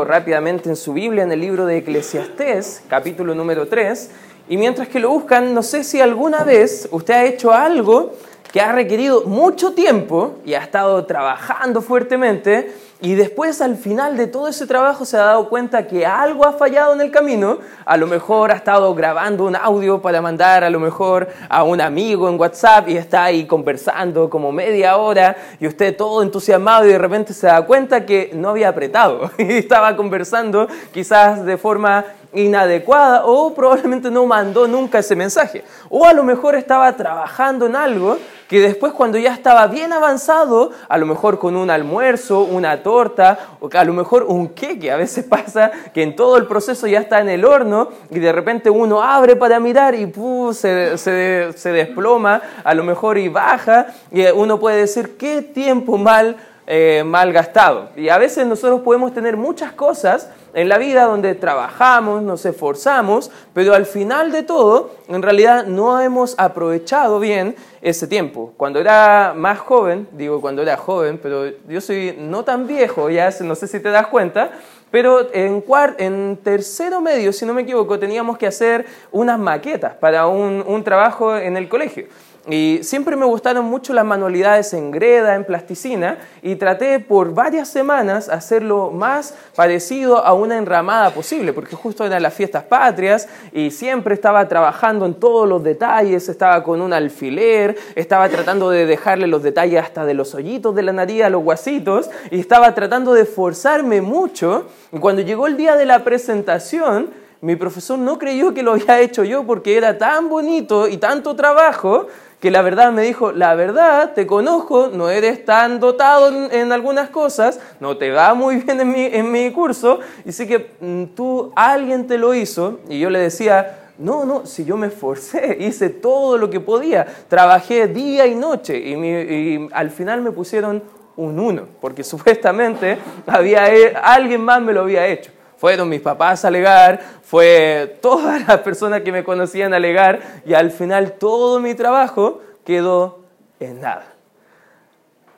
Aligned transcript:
rápidamente 0.00 0.68
en 0.68 0.76
su 0.76 0.94
Biblia 0.94 1.22
en 1.22 1.32
el 1.32 1.40
libro 1.40 1.66
de 1.66 1.76
Eclesiastés, 1.78 2.82
capítulo 2.88 3.34
número 3.34 3.68
3, 3.68 4.10
y 4.48 4.56
mientras 4.56 4.88
que 4.88 4.98
lo 4.98 5.10
buscan, 5.10 5.54
no 5.54 5.62
sé 5.62 5.84
si 5.84 6.00
alguna 6.00 6.42
vez 6.44 6.88
usted 6.90 7.14
ha 7.14 7.24
hecho 7.24 7.52
algo 7.52 8.12
que 8.52 8.60
ha 8.60 8.72
requerido 8.72 9.24
mucho 9.24 9.72
tiempo 9.72 10.36
y 10.44 10.54
ha 10.54 10.62
estado 10.62 11.04
trabajando 11.06 11.80
fuertemente 11.80 12.72
y 13.02 13.16
después 13.16 13.60
al 13.60 13.76
final 13.76 14.16
de 14.16 14.28
todo 14.28 14.46
ese 14.46 14.64
trabajo 14.64 15.04
se 15.04 15.16
ha 15.16 15.24
dado 15.24 15.48
cuenta 15.48 15.88
que 15.88 16.06
algo 16.06 16.46
ha 16.46 16.52
fallado 16.52 16.94
en 16.94 17.00
el 17.00 17.10
camino, 17.10 17.58
a 17.84 17.96
lo 17.96 18.06
mejor 18.06 18.52
ha 18.52 18.54
estado 18.54 18.94
grabando 18.94 19.44
un 19.44 19.56
audio 19.56 20.00
para 20.00 20.22
mandar 20.22 20.62
a 20.62 20.70
lo 20.70 20.78
mejor 20.78 21.28
a 21.48 21.64
un 21.64 21.80
amigo 21.80 22.28
en 22.28 22.38
WhatsApp 22.38 22.88
y 22.88 22.96
está 22.96 23.24
ahí 23.24 23.44
conversando 23.44 24.30
como 24.30 24.52
media 24.52 24.96
hora 24.98 25.36
y 25.58 25.66
usted 25.66 25.96
todo 25.96 26.22
entusiasmado 26.22 26.86
y 26.86 26.92
de 26.92 26.98
repente 26.98 27.34
se 27.34 27.48
da 27.48 27.66
cuenta 27.66 28.06
que 28.06 28.30
no 28.34 28.50
había 28.50 28.68
apretado 28.68 29.32
y 29.38 29.50
estaba 29.54 29.96
conversando 29.96 30.68
quizás 30.92 31.44
de 31.44 31.58
forma 31.58 32.04
inadecuada 32.32 33.26
o 33.26 33.52
probablemente 33.52 34.10
no 34.10 34.24
mandó 34.26 34.66
nunca 34.66 35.00
ese 35.00 35.16
mensaje. 35.16 35.64
O 35.90 36.06
a 36.06 36.12
lo 36.12 36.22
mejor 36.22 36.54
estaba 36.54 36.96
trabajando 36.96 37.66
en 37.66 37.76
algo 37.76 38.16
que 38.48 38.60
después 38.60 38.92
cuando 38.92 39.16
ya 39.18 39.32
estaba 39.32 39.66
bien 39.66 39.92
avanzado, 39.92 40.72
a 40.88 40.98
lo 40.98 41.06
mejor 41.06 41.38
con 41.38 41.56
un 41.56 41.70
almuerzo, 41.70 42.42
una 42.42 42.82
o 42.92 43.68
a 43.72 43.84
lo 43.84 43.92
mejor 43.92 44.24
un 44.24 44.48
queque, 44.48 44.90
a 44.90 44.96
veces 44.96 45.24
pasa 45.28 45.70
que 45.92 46.02
en 46.02 46.14
todo 46.14 46.36
el 46.36 46.46
proceso 46.46 46.86
ya 46.86 47.00
está 47.00 47.20
en 47.20 47.28
el 47.28 47.44
horno 47.44 47.88
y 48.10 48.18
de 48.18 48.32
repente 48.32 48.70
uno 48.70 49.02
abre 49.02 49.36
para 49.36 49.58
mirar 49.60 49.94
y 49.94 50.12
se, 50.52 50.98
se, 50.98 51.72
desploma, 51.72 52.42
a 52.64 52.74
lo 52.74 52.84
mejor 52.84 53.18
y 53.18 53.28
baja, 53.28 53.86
y 54.10 54.24
uno 54.26 54.58
puede 54.58 54.78
decir, 54.78 55.16
qué 55.16 55.42
tiempo 55.42 55.96
mal, 55.96 56.36
eh, 56.66 57.02
mal 57.04 57.32
gastado. 57.32 57.90
Y 57.96 58.08
a 58.08 58.18
veces 58.18 58.46
nosotros 58.46 58.80
podemos 58.82 59.12
tener 59.12 59.36
muchas 59.36 59.72
cosas 59.72 60.28
en 60.54 60.68
la 60.68 60.78
vida 60.78 61.04
donde 61.04 61.34
trabajamos, 61.34 62.22
nos 62.22 62.44
esforzamos, 62.44 63.30
pero 63.54 63.74
al 63.74 63.86
final 63.86 64.32
de 64.32 64.42
todo, 64.42 64.90
en 65.08 65.22
realidad 65.22 65.66
no 65.66 66.00
hemos 66.00 66.34
aprovechado 66.38 67.18
bien 67.20 67.56
ese 67.80 68.06
tiempo. 68.06 68.52
Cuando 68.56 68.78
era 68.80 69.34
más 69.36 69.58
joven, 69.58 70.08
digo 70.12 70.40
cuando 70.40 70.62
era 70.62 70.76
joven, 70.76 71.18
pero 71.22 71.46
yo 71.68 71.80
soy 71.80 72.16
no 72.18 72.44
tan 72.44 72.66
viejo, 72.66 73.10
ya 73.10 73.30
no 73.40 73.54
sé 73.54 73.66
si 73.66 73.80
te 73.80 73.90
das 73.90 74.06
cuenta, 74.08 74.50
pero 74.90 75.32
en, 75.32 75.64
en 75.98 76.36
tercero 76.36 77.00
medio, 77.00 77.32
si 77.32 77.46
no 77.46 77.54
me 77.54 77.62
equivoco, 77.62 77.98
teníamos 77.98 78.36
que 78.36 78.46
hacer 78.46 78.84
unas 79.10 79.38
maquetas 79.38 79.94
para 79.94 80.26
un, 80.26 80.62
un 80.66 80.84
trabajo 80.84 81.34
en 81.34 81.56
el 81.56 81.68
colegio. 81.68 82.06
Y 82.48 82.80
siempre 82.82 83.14
me 83.14 83.24
gustaron 83.24 83.66
mucho 83.66 83.92
las 83.92 84.04
manualidades 84.04 84.74
en 84.74 84.90
greda, 84.90 85.36
en 85.36 85.44
plasticina, 85.44 86.18
y 86.42 86.56
traté 86.56 86.98
por 86.98 87.34
varias 87.34 87.68
semanas 87.68 88.28
hacerlo 88.28 88.90
más 88.90 89.34
parecido 89.54 90.24
a 90.24 90.32
una 90.32 90.58
enramada 90.58 91.10
posible, 91.10 91.52
porque 91.52 91.76
justo 91.76 92.04
eran 92.04 92.20
las 92.20 92.34
fiestas 92.34 92.64
patrias 92.64 93.28
y 93.52 93.70
siempre 93.70 94.14
estaba 94.14 94.48
trabajando 94.48 95.06
en 95.06 95.14
todos 95.14 95.48
los 95.48 95.62
detalles, 95.62 96.28
estaba 96.28 96.64
con 96.64 96.80
un 96.80 96.92
alfiler, 96.92 97.76
estaba 97.94 98.28
tratando 98.28 98.70
de 98.70 98.86
dejarle 98.86 99.28
los 99.28 99.44
detalles 99.44 99.80
hasta 99.80 100.04
de 100.04 100.14
los 100.14 100.34
hoyitos 100.34 100.74
de 100.74 100.82
la 100.82 100.92
nariz 100.92 101.22
a 101.22 101.30
los 101.30 101.44
guasitos, 101.44 102.10
y 102.32 102.40
estaba 102.40 102.74
tratando 102.74 103.14
de 103.14 103.22
esforzarme 103.22 104.02
mucho. 104.02 104.66
Y 104.90 104.98
cuando 104.98 105.22
llegó 105.22 105.46
el 105.46 105.56
día 105.56 105.76
de 105.76 105.86
la 105.86 106.02
presentación, 106.02 107.10
mi 107.42 107.56
profesor 107.56 107.98
no 107.98 108.20
creyó 108.20 108.54
que 108.54 108.62
lo 108.62 108.72
había 108.72 109.00
hecho 109.00 109.24
yo 109.24 109.44
porque 109.44 109.76
era 109.76 109.98
tan 109.98 110.28
bonito 110.28 110.86
y 110.86 110.96
tanto 110.98 111.34
trabajo 111.34 112.06
que 112.42 112.50
la 112.50 112.60
verdad 112.60 112.90
me 112.90 113.02
dijo, 113.02 113.30
la 113.30 113.54
verdad, 113.54 114.14
te 114.14 114.26
conozco, 114.26 114.90
no 114.92 115.08
eres 115.10 115.44
tan 115.44 115.78
dotado 115.78 116.50
en, 116.50 116.72
algunas 116.72 117.08
cosas, 117.08 117.60
no 117.78 117.96
te 117.96 118.10
va 118.10 118.34
muy 118.34 118.56
bien 118.56 118.80
en 118.80 118.90
mi, 118.90 119.04
en 119.04 119.30
mi 119.30 119.52
curso, 119.52 120.00
y 120.24 120.32
sí 120.32 120.48
que 120.48 120.72
mm, 120.80 121.14
tú, 121.14 121.52
alguien 121.54 122.08
te 122.08 122.18
lo 122.18 122.34
hizo, 122.34 122.80
y 122.88 122.98
yo 122.98 123.10
le 123.10 123.20
decía, 123.20 123.92
no, 123.96 124.24
no, 124.24 124.44
si 124.44 124.64
yo 124.64 124.76
me 124.76 124.88
esforcé, 124.88 125.56
hice 125.60 125.88
todo 125.88 126.36
lo 126.36 126.50
que 126.50 126.58
podía, 126.58 127.06
trabajé 127.28 127.86
día 127.86 128.26
y 128.26 128.34
noche, 128.34 128.76
y, 128.76 128.94
y 128.94 129.68
al 129.72 129.90
final 129.92 130.20
me 130.20 130.32
pusieron 130.32 130.82
un 131.14 131.38
uno, 131.38 131.68
porque 131.80 132.02
supuestamente 132.12 132.98
había, 133.24 133.66
alguien 134.02 134.40
más 134.40 134.60
me 134.60 134.72
lo 134.72 134.80
había 134.80 135.06
hecho. 135.06 135.30
Fueron 135.62 135.88
mis 135.88 136.00
papás 136.00 136.44
a 136.44 136.48
alegar, 136.48 137.00
fue 137.22 137.96
todas 138.02 138.48
las 138.48 138.58
personas 138.62 139.02
que 139.02 139.12
me 139.12 139.22
conocían 139.22 139.72
a 139.72 139.76
alegar 139.76 140.42
y 140.44 140.54
al 140.54 140.72
final 140.72 141.12
todo 141.12 141.60
mi 141.60 141.76
trabajo 141.76 142.40
quedó 142.64 143.20
en 143.60 143.80
nada. 143.80 144.06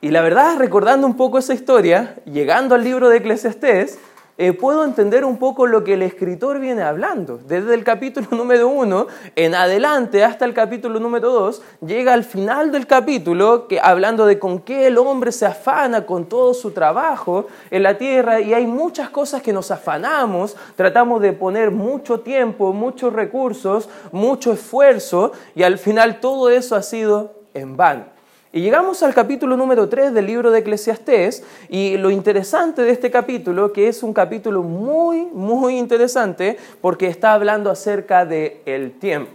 Y 0.01 0.09
la 0.09 0.23
verdad, 0.23 0.57
recordando 0.57 1.07
un 1.07 1.19
poco 1.19 1.37
esa 1.37 1.53
historia, 1.53 2.15
llegando 2.25 2.75
al 2.75 2.85
libro 2.85 3.11
de 3.11 3.19
Eclesiastés, 3.19 3.99
eh, 4.37 4.53
puedo 4.53 4.85
entender 4.85 5.25
un 5.25 5.37
poco 5.39 5.67
lo 5.67 5.85
que 5.85 5.95
el 5.95 6.03
escritor 6.03 6.59
viene 6.59 6.83
hablando. 6.83 7.39
Desde 7.39 7.73
el 7.75 7.85
capítulo 7.85 8.27
número 8.33 8.69
uno 8.69 9.07
en 9.37 9.55
adelante 9.55 10.25
hasta 10.25 10.45
el 10.45 10.55
capítulo 10.55 10.99
número 10.99 11.31
dos, 11.31 11.63
llega 11.87 12.13
al 12.13 12.25
final 12.25 12.73
del 12.73 12.87
capítulo 12.87 13.69
que, 13.69 13.79
hablando 13.81 14.27
de 14.27 14.39
con 14.41 14.61
qué 14.61 14.89
el 14.89 14.99
hombre 14.99 15.31
se 15.31 15.47
afana 15.47 16.05
con 16.05 16.27
todo 16.29 16.53
su 16.53 16.73
trabajo 16.73 17.47
en 17.71 17.85
la 17.85 17.97
tierra 17.97 18.41
y 18.41 18.55
hay 18.55 18.67
muchas 18.67 19.09
cosas 19.11 19.41
que 19.41 19.53
nos 19.53 19.71
afanamos, 19.71 20.57
tratamos 20.75 21.23
de 21.23 21.33
poner 21.33 21.71
mucho 21.71 22.21
tiempo, 22.21 22.73
muchos 22.73 23.13
recursos, 23.13 23.89
mucho 24.11 24.53
esfuerzo 24.53 25.33
y 25.55 25.63
al 25.63 25.79
final 25.79 26.19
todo 26.19 26.51
eso 26.51 26.75
ha 26.75 26.83
sido 26.83 27.35
en 27.55 27.77
vano. 27.77 28.14
Y 28.55 28.61
llegamos 28.61 29.03
al 29.03 29.13
capítulo 29.15 29.57
número 29.57 29.89
3 29.89 30.15
del 30.15 30.29
libro 30.29 30.53
de 30.53 30.61
Eclesiastés 30.61 31.43
y 31.69 31.97
lo 31.97 32.09
interesante 32.09 32.83
de 32.83 32.93
este 32.93 33.11
capítulo, 33.11 33.73
que 33.73 33.89
es 33.89 34.05
un 34.05 34.13
capítulo 34.13 34.63
muy, 34.63 35.25
muy 35.25 35.77
interesante 35.77 36.57
porque 36.81 37.09
está 37.09 37.33
hablando 37.33 37.69
acerca 37.69 38.25
del 38.25 38.59
el 38.65 38.93
tiempo. 38.93 39.33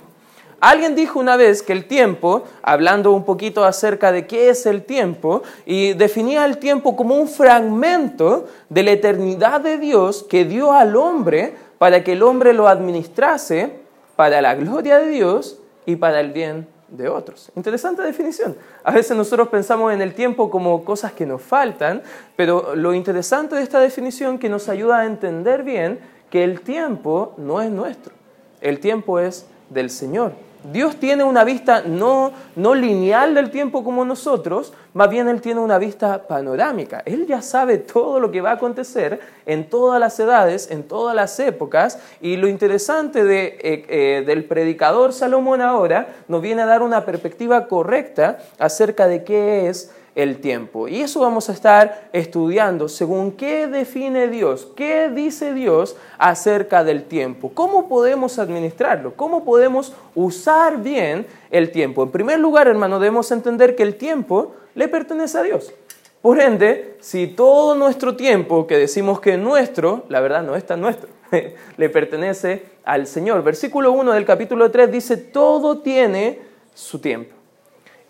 Alguien 0.62 0.96
dijo 0.96 1.20
una 1.20 1.36
vez 1.36 1.62
que 1.62 1.74
el 1.74 1.84
tiempo, 1.84 2.46
hablando 2.62 3.12
un 3.12 3.26
poquito 3.26 3.66
acerca 3.66 4.14
de 4.14 4.26
qué 4.26 4.48
es 4.52 4.66
el 4.66 4.86
tiempo, 4.86 5.44
y 5.66 5.92
definía 5.96 6.46
el 6.46 6.58
tiempo 6.58 6.96
como 6.96 7.18
un 7.18 7.28
fragmento 7.28 8.48
de 8.70 8.84
la 8.84 8.92
eternidad 8.92 9.60
de 9.60 9.80
Dios 9.80 10.26
que 10.30 10.46
dio 10.46 10.72
al 10.72 10.96
hombre 10.96 11.56
para 11.78 12.06
que 12.06 12.14
el 12.14 12.24
hombre 12.24 12.54
lo 12.54 12.70
administrase 12.70 13.82
para 14.16 14.42
la 14.42 14.56
gloria 14.56 14.98
de 14.98 15.10
Dios 15.10 15.60
y 15.86 15.98
para 15.98 16.22
el 16.22 16.32
bien 16.32 16.79
de 16.92 17.10
otros. 17.10 17.52
Interesante 17.56 18.02
definición. 18.02 18.56
A 18.84 18.92
veces 18.92 19.16
nosotros 19.16 19.50
pensamos 19.50 19.94
en 19.94 20.02
el 20.02 20.14
tiempo 20.14 20.50
como 20.50 20.84
cosas 20.84 21.14
que 21.14 21.26
nos 21.26 21.42
faltan, 21.42 22.02
pero 22.36 22.76
lo 22.76 22.94
interesante 22.94 23.56
de 23.56 23.64
esta 23.64 23.80
definición 23.80 24.40
que 24.40 24.50
nos 24.50 24.70
ayuda 24.70 25.00
a 25.00 25.06
entender 25.06 25.64
bien 25.64 26.00
que 26.30 26.44
el 26.44 26.62
tiempo 26.62 27.34
no 27.38 27.62
es 27.62 27.72
nuestro, 27.72 28.14
el 28.62 28.80
tiempo 28.80 29.20
es 29.20 29.46
del 29.70 29.90
Señor. 29.90 30.34
Dios 30.64 30.98
tiene 30.98 31.24
una 31.24 31.46
vista 31.46 31.84
no, 31.86 32.34
no 32.56 32.76
lineal 32.76 33.34
del 33.34 33.50
tiempo 33.50 33.84
como 33.84 34.04
nosotros, 34.04 34.74
más 34.94 35.10
bien 35.10 35.30
Él 35.30 35.42
tiene 35.42 35.62
una 35.62 35.78
vista 35.78 36.28
panorámica. 36.28 37.02
Él 37.06 37.26
ya 37.28 37.42
sabe 37.42 37.78
todo 37.78 38.20
lo 38.20 38.30
que 38.30 38.42
va 38.42 38.52
a 38.52 38.54
acontecer 38.56 39.22
en 39.46 39.70
todas 39.70 40.00
las 40.00 40.20
edades, 40.20 40.70
en 40.70 40.84
todas 40.84 41.16
las 41.16 41.40
épocas, 41.40 42.00
y 42.20 42.36
lo 42.36 42.48
interesante 42.48 43.24
de, 43.24 43.58
eh, 43.62 43.86
eh, 43.88 44.24
del 44.26 44.44
predicador 44.46 45.14
Salomón 45.14 45.62
ahora 45.62 46.08
nos 46.28 46.42
viene 46.42 46.64
a 46.64 46.66
dar 46.66 46.82
una 46.82 47.06
perspectiva 47.06 47.68
correcta 47.68 48.40
acerca 48.58 49.08
de 49.08 49.24
qué 49.24 49.70
es 49.70 49.92
el 50.16 50.40
tiempo. 50.40 50.88
Y 50.88 51.02
eso 51.02 51.22
vamos 51.22 51.50
a 51.50 51.54
estar 51.54 52.10
estudiando 52.14 52.90
según 52.90 53.34
qué 53.34 53.68
define 53.68 54.28
Dios, 54.28 54.68
qué 54.76 55.10
dice 55.10 55.54
Dios 55.54 55.96
acerca 56.18 56.84
del 56.84 57.04
tiempo, 57.04 57.52
cómo 57.54 57.88
podemos 57.88 58.40
administrarlo, 58.40 59.14
cómo 59.16 59.44
podemos 59.44 59.94
usar 60.16 60.82
bien 60.82 61.28
el 61.52 61.72
tiempo. 61.72 62.04
En 62.04 62.12
primer 62.12 62.40
lugar, 62.40 62.68
hermano, 62.68 63.00
debemos 63.00 63.32
entender 63.32 63.76
que 63.76 63.84
el 63.84 63.96
tiempo 63.96 64.56
le 64.76 64.88
pertenece 64.88 65.38
a 65.38 65.44
Dios. 65.44 65.74
Por 66.22 66.42
ende, 66.42 66.98
si 67.00 67.28
todo 67.28 67.76
nuestro 67.76 68.18
tiempo 68.18 68.68
que 68.68 68.78
decimos 68.78 69.22
que 69.22 69.36
es 69.36 69.40
nuestro, 69.40 70.04
la 70.10 70.20
verdad 70.20 70.44
no 70.44 70.56
es 70.56 70.66
tan 70.66 70.82
nuestro, 70.82 71.10
le 71.78 71.90
pertenece 71.90 72.64
al 72.84 73.08
Señor. 73.08 73.42
Versículo 73.42 73.94
1 73.94 74.12
del 74.12 74.26
capítulo 74.26 74.70
3 74.70 74.92
dice, 74.92 75.16
todo 75.16 75.80
tiene 75.80 76.40
su 76.74 77.00
tiempo. 77.00 77.36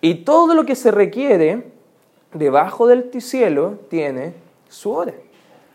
Y 0.01 0.23
todo 0.23 0.55
lo 0.55 0.65
que 0.65 0.75
se 0.75 0.89
requiere 0.89 1.78
debajo 2.33 2.87
del 2.87 3.09
cielo 3.21 3.79
tiene 3.89 4.33
su 4.67 4.91
hora. 4.91 5.13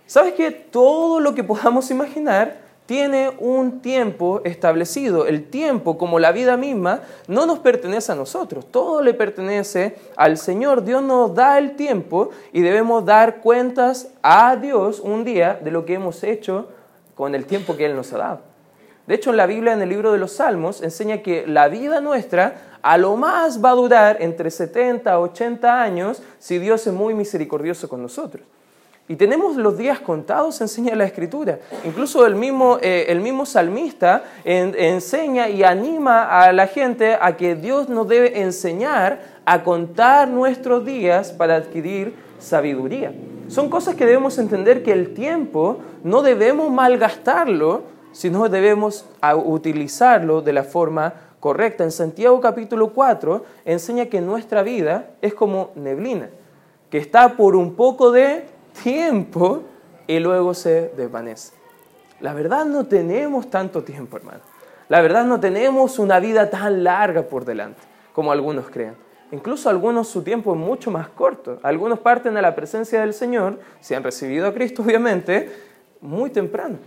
¿Sabes 0.06 0.34
que 0.34 0.50
todo 0.50 1.20
lo 1.20 1.34
que 1.34 1.44
podamos 1.44 1.90
imaginar 1.90 2.62
tiene 2.86 3.32
un 3.38 3.80
tiempo 3.80 4.42
establecido? 4.44 5.26
El 5.26 5.48
tiempo, 5.48 5.96
como 5.96 6.18
la 6.18 6.32
vida 6.32 6.56
misma, 6.56 7.00
no 7.26 7.46
nos 7.46 7.60
pertenece 7.60 8.12
a 8.12 8.14
nosotros, 8.14 8.66
todo 8.70 9.00
le 9.00 9.14
pertenece 9.14 9.96
al 10.16 10.36
Señor. 10.36 10.84
Dios 10.84 11.02
nos 11.02 11.34
da 11.34 11.58
el 11.58 11.76
tiempo 11.76 12.30
y 12.52 12.60
debemos 12.60 13.04
dar 13.04 13.40
cuentas 13.40 14.08
a 14.22 14.56
Dios 14.56 15.00
un 15.00 15.24
día 15.24 15.58
de 15.62 15.70
lo 15.70 15.86
que 15.86 15.94
hemos 15.94 16.22
hecho 16.22 16.68
con 17.14 17.34
el 17.34 17.46
tiempo 17.46 17.76
que 17.76 17.86
Él 17.86 17.96
nos 17.96 18.12
ha 18.12 18.18
dado. 18.18 18.40
De 19.06 19.14
hecho, 19.14 19.30
en 19.30 19.36
la 19.36 19.46
Biblia, 19.46 19.72
en 19.72 19.82
el 19.82 19.88
libro 19.88 20.12
de 20.12 20.18
los 20.18 20.32
Salmos, 20.32 20.82
enseña 20.82 21.18
que 21.18 21.46
la 21.46 21.68
vida 21.68 22.00
nuestra 22.00 22.73
a 22.84 22.98
lo 22.98 23.16
más 23.16 23.64
va 23.64 23.70
a 23.70 23.74
durar 23.74 24.18
entre 24.20 24.50
70 24.50 25.10
a 25.10 25.18
80 25.18 25.82
años 25.82 26.22
si 26.38 26.58
Dios 26.58 26.86
es 26.86 26.92
muy 26.92 27.14
misericordioso 27.14 27.88
con 27.88 28.02
nosotros. 28.02 28.44
Y 29.08 29.16
tenemos 29.16 29.56
los 29.56 29.78
días 29.78 30.00
contados, 30.00 30.60
enseña 30.60 30.94
la 30.94 31.06
Escritura. 31.06 31.60
Incluso 31.86 32.26
el 32.26 32.34
mismo, 32.34 32.78
eh, 32.82 33.06
el 33.08 33.22
mismo 33.22 33.46
salmista 33.46 34.24
enseña 34.44 35.48
y 35.48 35.62
anima 35.62 36.24
a 36.24 36.52
la 36.52 36.66
gente 36.66 37.16
a 37.18 37.38
que 37.38 37.54
Dios 37.54 37.88
nos 37.88 38.06
debe 38.06 38.42
enseñar 38.42 39.20
a 39.46 39.62
contar 39.62 40.28
nuestros 40.28 40.84
días 40.84 41.32
para 41.32 41.56
adquirir 41.56 42.14
sabiduría. 42.38 43.14
Son 43.48 43.70
cosas 43.70 43.94
que 43.94 44.04
debemos 44.04 44.36
entender 44.36 44.82
que 44.82 44.92
el 44.92 45.14
tiempo 45.14 45.78
no 46.02 46.20
debemos 46.20 46.70
malgastarlo, 46.70 47.84
sino 48.12 48.50
debemos 48.50 49.06
utilizarlo 49.44 50.42
de 50.42 50.52
la 50.52 50.64
forma 50.64 51.14
correcta. 51.44 51.84
En 51.84 51.90
Santiago 51.90 52.40
capítulo 52.40 52.94
4 52.94 53.44
enseña 53.66 54.06
que 54.06 54.22
nuestra 54.22 54.62
vida 54.62 55.10
es 55.20 55.34
como 55.34 55.72
neblina, 55.74 56.30
que 56.88 56.96
está 56.96 57.36
por 57.36 57.54
un 57.54 57.74
poco 57.74 58.10
de 58.12 58.46
tiempo 58.82 59.60
y 60.06 60.20
luego 60.20 60.54
se 60.54 60.88
desvanece. 60.96 61.52
La 62.20 62.32
verdad 62.32 62.64
no 62.64 62.86
tenemos 62.86 63.50
tanto 63.50 63.82
tiempo, 63.84 64.16
hermano. 64.16 64.40
La 64.88 65.02
verdad 65.02 65.26
no 65.26 65.38
tenemos 65.38 65.98
una 65.98 66.18
vida 66.18 66.48
tan 66.48 66.82
larga 66.82 67.24
por 67.24 67.44
delante 67.44 67.82
como 68.14 68.32
algunos 68.32 68.70
creen. 68.70 68.94
Incluso 69.30 69.68
algunos 69.68 70.08
su 70.08 70.22
tiempo 70.22 70.54
es 70.54 70.58
mucho 70.58 70.90
más 70.90 71.08
corto. 71.08 71.58
Algunos 71.62 71.98
parten 71.98 72.38
a 72.38 72.40
la 72.40 72.54
presencia 72.54 73.02
del 73.02 73.12
Señor, 73.12 73.58
si 73.80 73.92
han 73.92 74.02
recibido 74.02 74.46
a 74.46 74.54
Cristo 74.54 74.80
obviamente, 74.82 75.52
muy 76.00 76.30
temprano. 76.30 76.78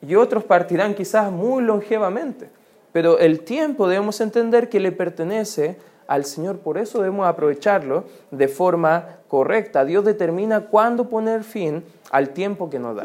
Y 0.00 0.14
otros 0.14 0.42
partirán 0.42 0.94
quizás 0.94 1.30
muy 1.30 1.62
longevamente. 1.62 2.59
Pero 2.92 3.18
el 3.18 3.40
tiempo 3.40 3.88
debemos 3.88 4.20
entender 4.20 4.68
que 4.68 4.80
le 4.80 4.92
pertenece 4.92 5.76
al 6.06 6.24
Señor, 6.24 6.58
por 6.58 6.76
eso 6.76 6.98
debemos 6.98 7.26
aprovecharlo 7.26 8.04
de 8.32 8.48
forma 8.48 9.18
correcta. 9.28 9.84
Dios 9.84 10.04
determina 10.04 10.62
cuándo 10.62 11.08
poner 11.08 11.44
fin 11.44 11.84
al 12.10 12.30
tiempo 12.30 12.68
que 12.68 12.80
nos 12.80 12.96
da. 12.96 13.04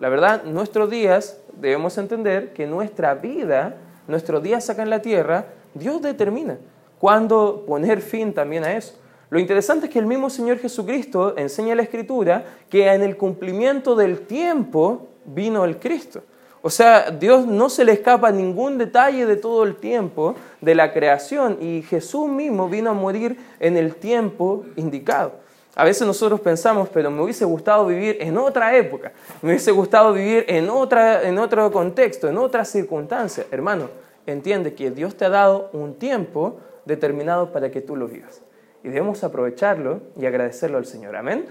La 0.00 0.08
verdad, 0.08 0.42
nuestros 0.42 0.90
días 0.90 1.40
debemos 1.52 1.96
entender 1.98 2.52
que 2.52 2.66
nuestra 2.66 3.14
vida, 3.14 3.76
nuestros 4.08 4.42
días 4.42 4.68
acá 4.68 4.82
en 4.82 4.90
la 4.90 5.00
tierra, 5.02 5.46
Dios 5.74 6.02
determina 6.02 6.58
cuándo 6.98 7.64
poner 7.64 8.00
fin 8.00 8.34
también 8.34 8.64
a 8.64 8.72
eso. 8.72 8.94
Lo 9.30 9.38
interesante 9.38 9.86
es 9.86 9.92
que 9.92 10.00
el 10.00 10.06
mismo 10.06 10.28
Señor 10.28 10.58
Jesucristo 10.58 11.34
enseña 11.38 11.70
en 11.70 11.76
la 11.76 11.84
Escritura 11.84 12.44
que 12.68 12.92
en 12.92 13.02
el 13.02 13.16
cumplimiento 13.16 13.94
del 13.94 14.26
tiempo 14.26 15.08
vino 15.24 15.64
el 15.64 15.78
Cristo. 15.78 16.22
O 16.62 16.70
sea, 16.70 17.10
Dios 17.10 17.46
no 17.46 17.68
se 17.68 17.84
le 17.84 17.92
escapa 17.92 18.30
ningún 18.30 18.78
detalle 18.78 19.26
de 19.26 19.36
todo 19.36 19.64
el 19.64 19.74
tiempo 19.76 20.36
de 20.60 20.76
la 20.76 20.92
creación 20.92 21.58
y 21.60 21.82
Jesús 21.82 22.28
mismo 22.28 22.68
vino 22.68 22.90
a 22.90 22.94
morir 22.94 23.36
en 23.58 23.76
el 23.76 23.96
tiempo 23.96 24.64
indicado. 24.76 25.42
A 25.74 25.84
veces 25.84 26.06
nosotros 26.06 26.40
pensamos, 26.40 26.88
pero 26.90 27.10
me 27.10 27.22
hubiese 27.22 27.44
gustado 27.44 27.86
vivir 27.86 28.18
en 28.20 28.36
otra 28.36 28.76
época, 28.76 29.12
me 29.40 29.50
hubiese 29.50 29.72
gustado 29.72 30.12
vivir 30.12 30.44
en, 30.46 30.68
otra, 30.68 31.26
en 31.26 31.38
otro 31.38 31.72
contexto, 31.72 32.28
en 32.28 32.36
otra 32.36 32.64
circunstancia. 32.64 33.46
Hermano, 33.50 33.88
entiende 34.26 34.74
que 34.74 34.90
Dios 34.90 35.16
te 35.16 35.24
ha 35.24 35.30
dado 35.30 35.70
un 35.72 35.94
tiempo 35.94 36.60
determinado 36.84 37.52
para 37.52 37.70
que 37.70 37.80
tú 37.80 37.96
lo 37.96 38.06
vivas. 38.06 38.42
Y 38.84 38.88
debemos 38.88 39.24
aprovecharlo 39.24 40.00
y 40.20 40.26
agradecerlo 40.26 40.78
al 40.78 40.86
Señor. 40.86 41.16
Amén. 41.16 41.46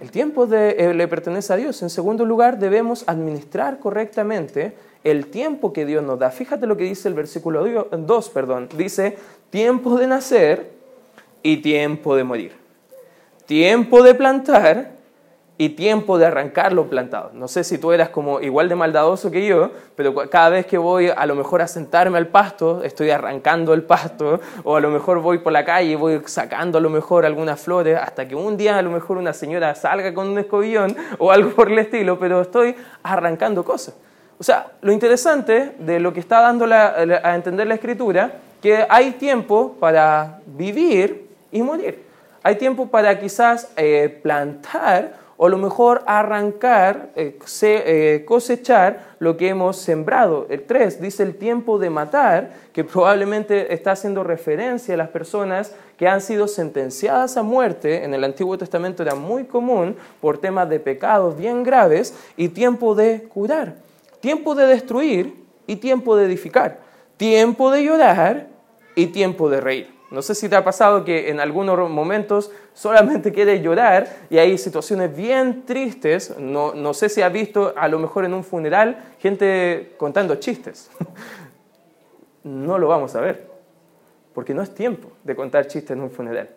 El 0.00 0.10
tiempo 0.10 0.48
eh, 0.52 0.92
le 0.94 1.08
pertenece 1.08 1.52
a 1.52 1.56
Dios. 1.56 1.82
En 1.82 1.90
segundo 1.90 2.24
lugar, 2.24 2.58
debemos 2.58 3.04
administrar 3.06 3.78
correctamente 3.78 4.74
el 5.04 5.26
tiempo 5.26 5.72
que 5.72 5.84
Dios 5.84 6.04
nos 6.04 6.18
da. 6.18 6.30
Fíjate 6.30 6.66
lo 6.66 6.76
que 6.76 6.84
dice 6.84 7.08
el 7.08 7.14
versículo 7.14 7.64
2, 7.90 8.30
perdón. 8.30 8.68
Dice, 8.76 9.16
tiempo 9.50 9.98
de 9.98 10.06
nacer 10.06 10.70
y 11.42 11.58
tiempo 11.58 12.14
de 12.14 12.24
morir. 12.24 12.52
Tiempo 13.46 14.02
de 14.02 14.14
plantar 14.14 14.97
y 15.60 15.70
tiempo 15.70 16.18
de 16.18 16.26
arrancar 16.26 16.72
lo 16.72 16.88
plantado. 16.88 17.32
No 17.34 17.48
sé 17.48 17.64
si 17.64 17.78
tú 17.78 17.90
eras 17.90 18.10
como 18.10 18.40
igual 18.40 18.68
de 18.68 18.76
maldadoso 18.76 19.28
que 19.32 19.44
yo, 19.44 19.72
pero 19.96 20.14
cada 20.30 20.50
vez 20.50 20.66
que 20.66 20.78
voy 20.78 21.08
a 21.14 21.26
lo 21.26 21.34
mejor 21.34 21.62
a 21.62 21.66
sentarme 21.66 22.16
al 22.16 22.28
pasto, 22.28 22.84
estoy 22.84 23.10
arrancando 23.10 23.74
el 23.74 23.82
pasto, 23.82 24.40
o 24.62 24.76
a 24.76 24.80
lo 24.80 24.90
mejor 24.90 25.20
voy 25.20 25.38
por 25.38 25.52
la 25.52 25.64
calle 25.64 25.90
y 25.90 25.94
voy 25.96 26.22
sacando 26.26 26.78
a 26.78 26.80
lo 26.80 26.90
mejor 26.90 27.26
algunas 27.26 27.60
flores, 27.60 27.98
hasta 28.00 28.28
que 28.28 28.36
un 28.36 28.56
día 28.56 28.78
a 28.78 28.82
lo 28.82 28.90
mejor 28.90 29.18
una 29.18 29.32
señora 29.32 29.74
salga 29.74 30.14
con 30.14 30.28
un 30.28 30.38
escobillón 30.38 30.96
o 31.18 31.32
algo 31.32 31.50
por 31.50 31.72
el 31.72 31.78
estilo, 31.80 32.20
pero 32.20 32.40
estoy 32.40 32.76
arrancando 33.02 33.64
cosas. 33.64 33.96
O 34.38 34.44
sea, 34.44 34.68
lo 34.82 34.92
interesante 34.92 35.74
de 35.80 35.98
lo 35.98 36.12
que 36.12 36.20
está 36.20 36.40
dando 36.40 36.66
a 36.72 37.34
entender 37.34 37.66
la 37.66 37.74
escritura, 37.74 38.30
que 38.62 38.86
hay 38.88 39.12
tiempo 39.12 39.76
para 39.80 40.38
vivir 40.46 41.26
y 41.50 41.62
morir. 41.62 42.04
Hay 42.44 42.54
tiempo 42.54 42.86
para 42.86 43.18
quizás 43.18 43.72
eh, 43.76 44.20
plantar 44.22 45.27
o 45.38 45.46
a 45.46 45.48
lo 45.48 45.56
mejor 45.56 46.02
arrancar, 46.06 47.10
eh, 47.14 47.38
eh, 47.62 48.24
cosechar 48.26 49.14
lo 49.20 49.36
que 49.36 49.48
hemos 49.48 49.76
sembrado. 49.76 50.46
El 50.50 50.64
3 50.64 51.00
dice 51.00 51.22
el 51.22 51.36
tiempo 51.36 51.78
de 51.78 51.90
matar, 51.90 52.50
que 52.72 52.82
probablemente 52.82 53.72
está 53.72 53.92
haciendo 53.92 54.24
referencia 54.24 54.94
a 54.94 54.96
las 54.96 55.10
personas 55.10 55.74
que 55.96 56.08
han 56.08 56.20
sido 56.20 56.48
sentenciadas 56.48 57.36
a 57.36 57.44
muerte, 57.44 58.04
en 58.04 58.14
el 58.14 58.24
Antiguo 58.24 58.58
Testamento 58.58 59.04
era 59.04 59.14
muy 59.14 59.44
común 59.44 59.96
por 60.20 60.38
temas 60.38 60.68
de 60.68 60.80
pecados 60.80 61.36
bien 61.36 61.62
graves, 61.62 62.14
y 62.36 62.48
tiempo 62.48 62.96
de 62.96 63.22
curar, 63.22 63.76
tiempo 64.20 64.56
de 64.56 64.66
destruir 64.66 65.34
y 65.68 65.76
tiempo 65.76 66.16
de 66.16 66.26
edificar, 66.26 66.80
tiempo 67.16 67.70
de 67.70 67.84
llorar 67.84 68.48
y 68.96 69.06
tiempo 69.06 69.48
de 69.48 69.60
reír. 69.60 69.97
No 70.10 70.22
sé 70.22 70.34
si 70.34 70.48
te 70.48 70.56
ha 70.56 70.64
pasado 70.64 71.04
que 71.04 71.28
en 71.28 71.38
algunos 71.38 71.90
momentos 71.90 72.50
solamente 72.72 73.30
quieres 73.30 73.62
llorar 73.62 74.08
y 74.30 74.38
hay 74.38 74.56
situaciones 74.56 75.14
bien 75.14 75.66
tristes. 75.66 76.34
No, 76.38 76.72
no 76.72 76.94
sé 76.94 77.10
si 77.10 77.20
has 77.20 77.32
visto 77.32 77.74
a 77.76 77.88
lo 77.88 77.98
mejor 77.98 78.24
en 78.24 78.32
un 78.32 78.42
funeral 78.42 79.14
gente 79.18 79.94
contando 79.96 80.36
chistes. 80.36 80.90
No 82.44 82.78
lo 82.78 82.88
vamos 82.88 83.14
a 83.14 83.20
ver, 83.20 83.46
porque 84.32 84.54
no 84.54 84.62
es 84.62 84.72
tiempo 84.72 85.10
de 85.22 85.36
contar 85.36 85.66
chistes 85.66 85.90
en 85.90 86.00
un 86.00 86.10
funeral. 86.10 86.48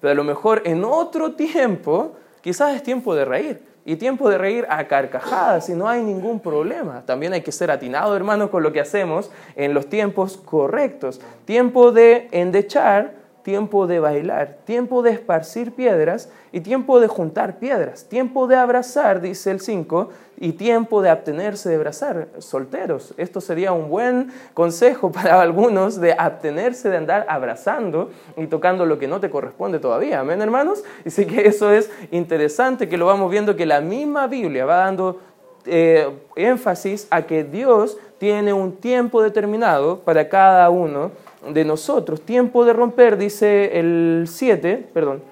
Pero 0.00 0.12
a 0.12 0.14
lo 0.14 0.24
mejor 0.24 0.62
en 0.64 0.82
otro 0.82 1.34
tiempo 1.34 2.16
quizás 2.40 2.74
es 2.74 2.82
tiempo 2.82 3.14
de 3.14 3.24
reír 3.26 3.60
y 3.86 3.96
tiempo 3.96 4.28
de 4.28 4.36
reír 4.36 4.66
a 4.68 4.88
carcajadas 4.88 5.68
y 5.68 5.74
no 5.74 5.88
hay 5.88 6.02
ningún 6.02 6.40
problema. 6.40 7.04
También 7.06 7.32
hay 7.32 7.42
que 7.42 7.52
ser 7.52 7.70
atinado, 7.70 8.16
hermano, 8.16 8.50
con 8.50 8.64
lo 8.64 8.72
que 8.72 8.80
hacemos 8.80 9.30
en 9.54 9.74
los 9.74 9.88
tiempos 9.88 10.36
correctos. 10.36 11.20
Tiempo 11.44 11.92
de 11.92 12.26
endechar, 12.32 13.14
tiempo 13.46 13.86
de 13.86 14.00
bailar, 14.00 14.58
tiempo 14.64 15.02
de 15.02 15.12
esparcir 15.12 15.70
piedras 15.70 16.28
y 16.50 16.62
tiempo 16.62 16.98
de 16.98 17.06
juntar 17.06 17.60
piedras, 17.60 18.08
tiempo 18.08 18.48
de 18.48 18.56
abrazar, 18.56 19.20
dice 19.20 19.52
el 19.52 19.60
5, 19.60 20.08
y 20.38 20.54
tiempo 20.54 21.00
de 21.00 21.10
abstenerse 21.10 21.68
de 21.68 21.76
abrazar. 21.76 22.26
Solteros, 22.38 23.14
esto 23.16 23.40
sería 23.40 23.70
un 23.70 23.88
buen 23.88 24.32
consejo 24.52 25.12
para 25.12 25.40
algunos 25.40 26.00
de 26.00 26.16
abstenerse 26.18 26.90
de 26.90 26.96
andar 26.96 27.24
abrazando 27.28 28.10
y 28.36 28.48
tocando 28.48 28.84
lo 28.84 28.98
que 28.98 29.06
no 29.06 29.20
te 29.20 29.30
corresponde 29.30 29.78
todavía. 29.78 30.18
Amén, 30.18 30.42
hermanos. 30.42 30.82
Y 31.04 31.10
sí 31.10 31.24
que 31.24 31.46
eso 31.46 31.70
es 31.70 31.88
interesante 32.10 32.88
que 32.88 32.98
lo 32.98 33.06
vamos 33.06 33.30
viendo 33.30 33.54
que 33.54 33.64
la 33.64 33.80
misma 33.80 34.26
Biblia 34.26 34.64
va 34.66 34.78
dando 34.78 35.20
eh, 35.66 36.10
énfasis 36.34 37.06
a 37.10 37.22
que 37.22 37.44
Dios 37.44 37.96
tiene 38.18 38.52
un 38.52 38.72
tiempo 38.72 39.22
determinado 39.22 40.00
para 40.00 40.28
cada 40.28 40.68
uno 40.68 41.12
de 41.52 41.64
nosotros. 41.64 42.20
Tiempo 42.22 42.64
de 42.64 42.72
romper, 42.72 43.16
dice 43.16 43.78
el 43.78 44.24
7, 44.28 44.88
perdón, 44.92 45.22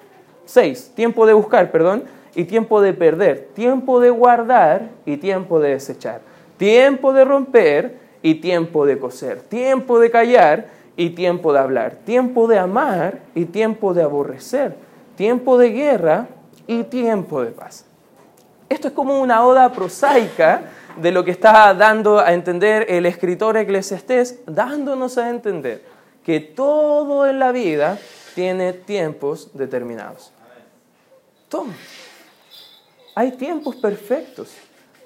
6. 0.44 0.92
Tiempo 0.94 1.26
de 1.26 1.32
buscar, 1.32 1.70
perdón, 1.70 2.04
y 2.34 2.44
tiempo 2.44 2.80
de 2.80 2.92
perder. 2.92 3.48
Tiempo 3.54 4.00
de 4.00 4.10
guardar 4.10 4.90
y 5.06 5.16
tiempo 5.16 5.60
de 5.60 5.70
desechar. 5.70 6.20
Tiempo 6.56 7.12
de 7.12 7.24
romper 7.24 7.96
y 8.22 8.36
tiempo 8.36 8.86
de 8.86 8.98
coser. 8.98 9.40
Tiempo 9.40 9.98
de 9.98 10.10
callar 10.10 10.66
y 10.96 11.10
tiempo 11.10 11.52
de 11.52 11.58
hablar. 11.58 11.96
Tiempo 12.04 12.46
de 12.46 12.58
amar 12.58 13.20
y 13.34 13.46
tiempo 13.46 13.94
de 13.94 14.02
aborrecer. 14.02 14.74
Tiempo 15.16 15.58
de 15.58 15.70
guerra 15.70 16.28
y 16.66 16.84
tiempo 16.84 17.42
de 17.42 17.50
paz. 17.50 17.84
Esto 18.68 18.88
es 18.88 18.94
como 18.94 19.20
una 19.20 19.44
oda 19.44 19.70
prosaica 19.72 20.62
de 20.96 21.12
lo 21.12 21.24
que 21.24 21.30
está 21.30 21.74
dando 21.74 22.18
a 22.18 22.32
entender 22.32 22.86
el 22.88 23.04
escritor 23.06 23.56
eclesiastés, 23.56 24.40
dándonos 24.46 25.18
a 25.18 25.28
entender 25.28 25.93
que 26.24 26.40
todo 26.40 27.26
en 27.26 27.38
la 27.38 27.52
vida 27.52 27.98
tiene 28.34 28.72
tiempos 28.72 29.50
determinados. 29.54 30.32
Todo. 31.48 31.66
Hay 33.14 33.32
tiempos 33.32 33.76
perfectos. 33.76 34.52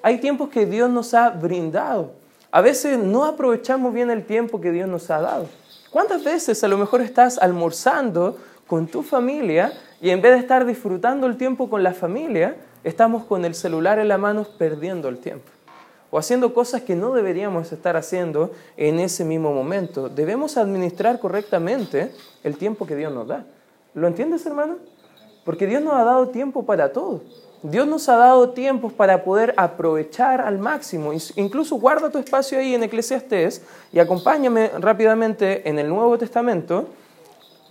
Hay 0.01 0.19
tiempos 0.19 0.49
que 0.49 0.65
Dios 0.65 0.89
nos 0.89 1.13
ha 1.13 1.29
brindado. 1.29 2.13
A 2.51 2.61
veces 2.61 2.97
no 2.97 3.25
aprovechamos 3.25 3.93
bien 3.93 4.09
el 4.09 4.25
tiempo 4.25 4.59
que 4.59 4.71
Dios 4.71 4.87
nos 4.87 5.11
ha 5.11 5.21
dado. 5.21 5.47
¿Cuántas 5.91 6.23
veces 6.23 6.63
a 6.63 6.67
lo 6.67 6.77
mejor 6.77 7.01
estás 7.01 7.37
almorzando 7.37 8.37
con 8.65 8.87
tu 8.87 9.03
familia 9.03 9.73
y 10.01 10.09
en 10.09 10.21
vez 10.21 10.33
de 10.33 10.39
estar 10.39 10.65
disfrutando 10.65 11.27
el 11.27 11.37
tiempo 11.37 11.69
con 11.69 11.83
la 11.83 11.93
familia, 11.93 12.55
estamos 12.83 13.25
con 13.25 13.43
el 13.45 13.53
celular 13.53 13.99
en 13.99 14.07
la 14.07 14.17
mano 14.17 14.47
perdiendo 14.57 15.09
el 15.09 15.17
tiempo? 15.17 15.51
O 16.11 16.17
haciendo 16.17 16.53
cosas 16.53 16.81
que 16.81 16.95
no 16.95 17.13
deberíamos 17.13 17.71
estar 17.71 17.95
haciendo 17.95 18.51
en 18.77 18.99
ese 18.99 19.23
mismo 19.23 19.53
momento. 19.53 20.09
Debemos 20.09 20.57
administrar 20.57 21.19
correctamente 21.19 22.11
el 22.43 22.57
tiempo 22.57 22.87
que 22.87 22.95
Dios 22.95 23.13
nos 23.13 23.27
da. 23.27 23.45
¿Lo 23.93 24.07
entiendes, 24.07 24.45
hermano? 24.45 24.77
Porque 25.45 25.67
Dios 25.67 25.81
nos 25.81 25.93
ha 25.93 26.03
dado 26.03 26.29
tiempo 26.29 26.65
para 26.65 26.91
todo. 26.91 27.21
Dios 27.61 27.85
nos 27.87 28.07
ha 28.07 28.15
dado 28.15 28.51
tiempos 28.51 28.93
para 28.93 29.23
poder 29.23 29.53
aprovechar 29.57 30.41
al 30.41 30.59
máximo. 30.59 31.11
Incluso 31.35 31.75
guarda 31.75 32.09
tu 32.09 32.17
espacio 32.17 32.57
ahí 32.57 32.73
en 32.73 32.83
Eclesiastés 32.83 33.63
y 33.91 33.99
acompáñame 33.99 34.69
rápidamente 34.79 35.67
en 35.67 35.77
el 35.77 35.89
Nuevo 35.89 36.17
Testamento, 36.17 36.87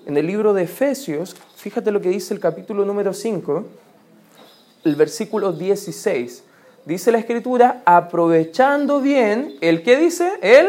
en 0.07 0.17
el 0.17 0.27
libro 0.27 0.53
de 0.53 0.65
Efesios. 0.65 1.35
Fíjate 1.57 1.91
lo 1.91 2.01
que 2.03 2.11
dice 2.11 2.35
el 2.35 2.41
capítulo 2.41 2.85
número 2.85 3.15
5, 3.15 3.65
el 4.85 4.95
versículo 4.95 5.53
16. 5.53 6.45
Dice 6.89 7.13
la 7.13 7.19
escritura, 7.19 7.83
aprovechando 7.85 9.03
bien, 9.03 9.57
¿el 9.61 9.83
qué 9.83 9.99
dice? 9.99 10.33
El 10.41 10.69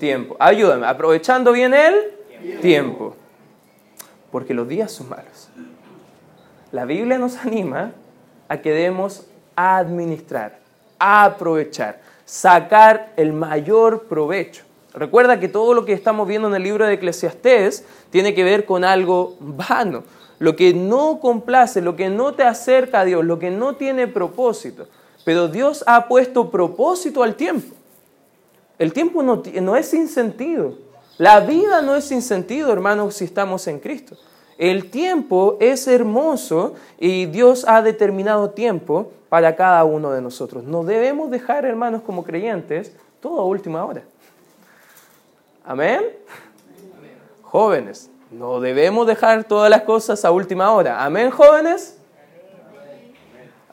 tiempo. 0.00 0.34
Ayúdame, 0.38 0.86
aprovechando 0.86 1.52
bien 1.52 1.74
el 1.74 2.58
tiempo. 2.62 3.14
Porque 4.32 4.54
los 4.54 4.66
días 4.66 4.90
son 4.90 5.10
malos. 5.10 5.50
La 6.72 6.86
Biblia 6.86 7.18
nos 7.18 7.36
anima 7.36 7.92
a 8.48 8.62
que 8.62 8.70
debemos 8.70 9.26
administrar, 9.56 10.58
aprovechar, 10.98 12.00
sacar 12.24 13.12
el 13.18 13.34
mayor 13.34 14.04
provecho. 14.04 14.64
Recuerda 14.94 15.38
que 15.38 15.48
todo 15.48 15.74
lo 15.74 15.84
que 15.84 15.92
estamos 15.92 16.26
viendo 16.26 16.48
en 16.48 16.54
el 16.54 16.62
libro 16.62 16.86
de 16.86 16.94
Eclesiastés 16.94 17.84
tiene 18.08 18.32
que 18.32 18.42
ver 18.42 18.64
con 18.64 18.84
algo 18.84 19.36
vano, 19.38 20.02
lo 20.38 20.56
que 20.56 20.72
no 20.72 21.20
complace, 21.20 21.82
lo 21.82 21.94
que 21.94 22.08
no 22.08 22.32
te 22.32 22.44
acerca 22.44 23.00
a 23.00 23.04
Dios, 23.04 23.22
lo 23.22 23.38
que 23.38 23.50
no 23.50 23.76
tiene 23.76 24.08
propósito. 24.08 24.88
Pero 25.26 25.48
Dios 25.48 25.82
ha 25.88 26.06
puesto 26.06 26.52
propósito 26.52 27.24
al 27.24 27.34
tiempo. 27.34 27.74
El 28.78 28.92
tiempo 28.92 29.24
no, 29.24 29.76
es 29.76 29.88
sin 29.88 30.06
sentido. 30.06 30.74
La 31.18 31.40
vida 31.40 31.82
no 31.82 31.96
es 31.96 32.04
sin 32.04 32.22
sentido, 32.22 32.72
hermanos, 32.72 33.16
si 33.16 33.24
estamos 33.24 33.66
en 33.66 33.80
Cristo. 33.80 34.16
El 34.56 34.88
tiempo 34.88 35.56
es 35.58 35.88
hermoso 35.88 36.74
y 36.96 37.26
Dios 37.26 37.64
ha 37.66 37.82
determinado 37.82 38.50
tiempo 38.50 39.10
para 39.28 39.56
cada 39.56 39.82
uno 39.82 40.12
de 40.12 40.22
nosotros. 40.22 40.62
No 40.62 40.84
debemos 40.84 41.28
dejar, 41.28 41.64
hermanos, 41.64 42.02
como 42.02 42.22
creyentes, 42.22 42.92
todo 43.20 43.40
a 43.40 43.44
última 43.46 43.84
hora. 43.84 44.04
Amén. 45.64 46.04
Jóvenes, 47.42 48.10
no 48.30 48.60
debemos 48.60 49.08
dejar 49.08 49.42
todas 49.42 49.70
las 49.70 49.82
cosas 49.82 50.24
a 50.24 50.30
última 50.30 50.70
hora. 50.70 51.04
Amén, 51.04 51.32
jóvenes. 51.32 51.95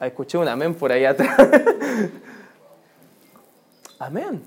Ah, 0.04 0.08
escuché 0.08 0.36
un 0.36 0.46
amén 0.46 0.74
por 0.74 0.92
ahí 0.92 1.06
atrás. 1.06 1.34
amén. 3.98 4.42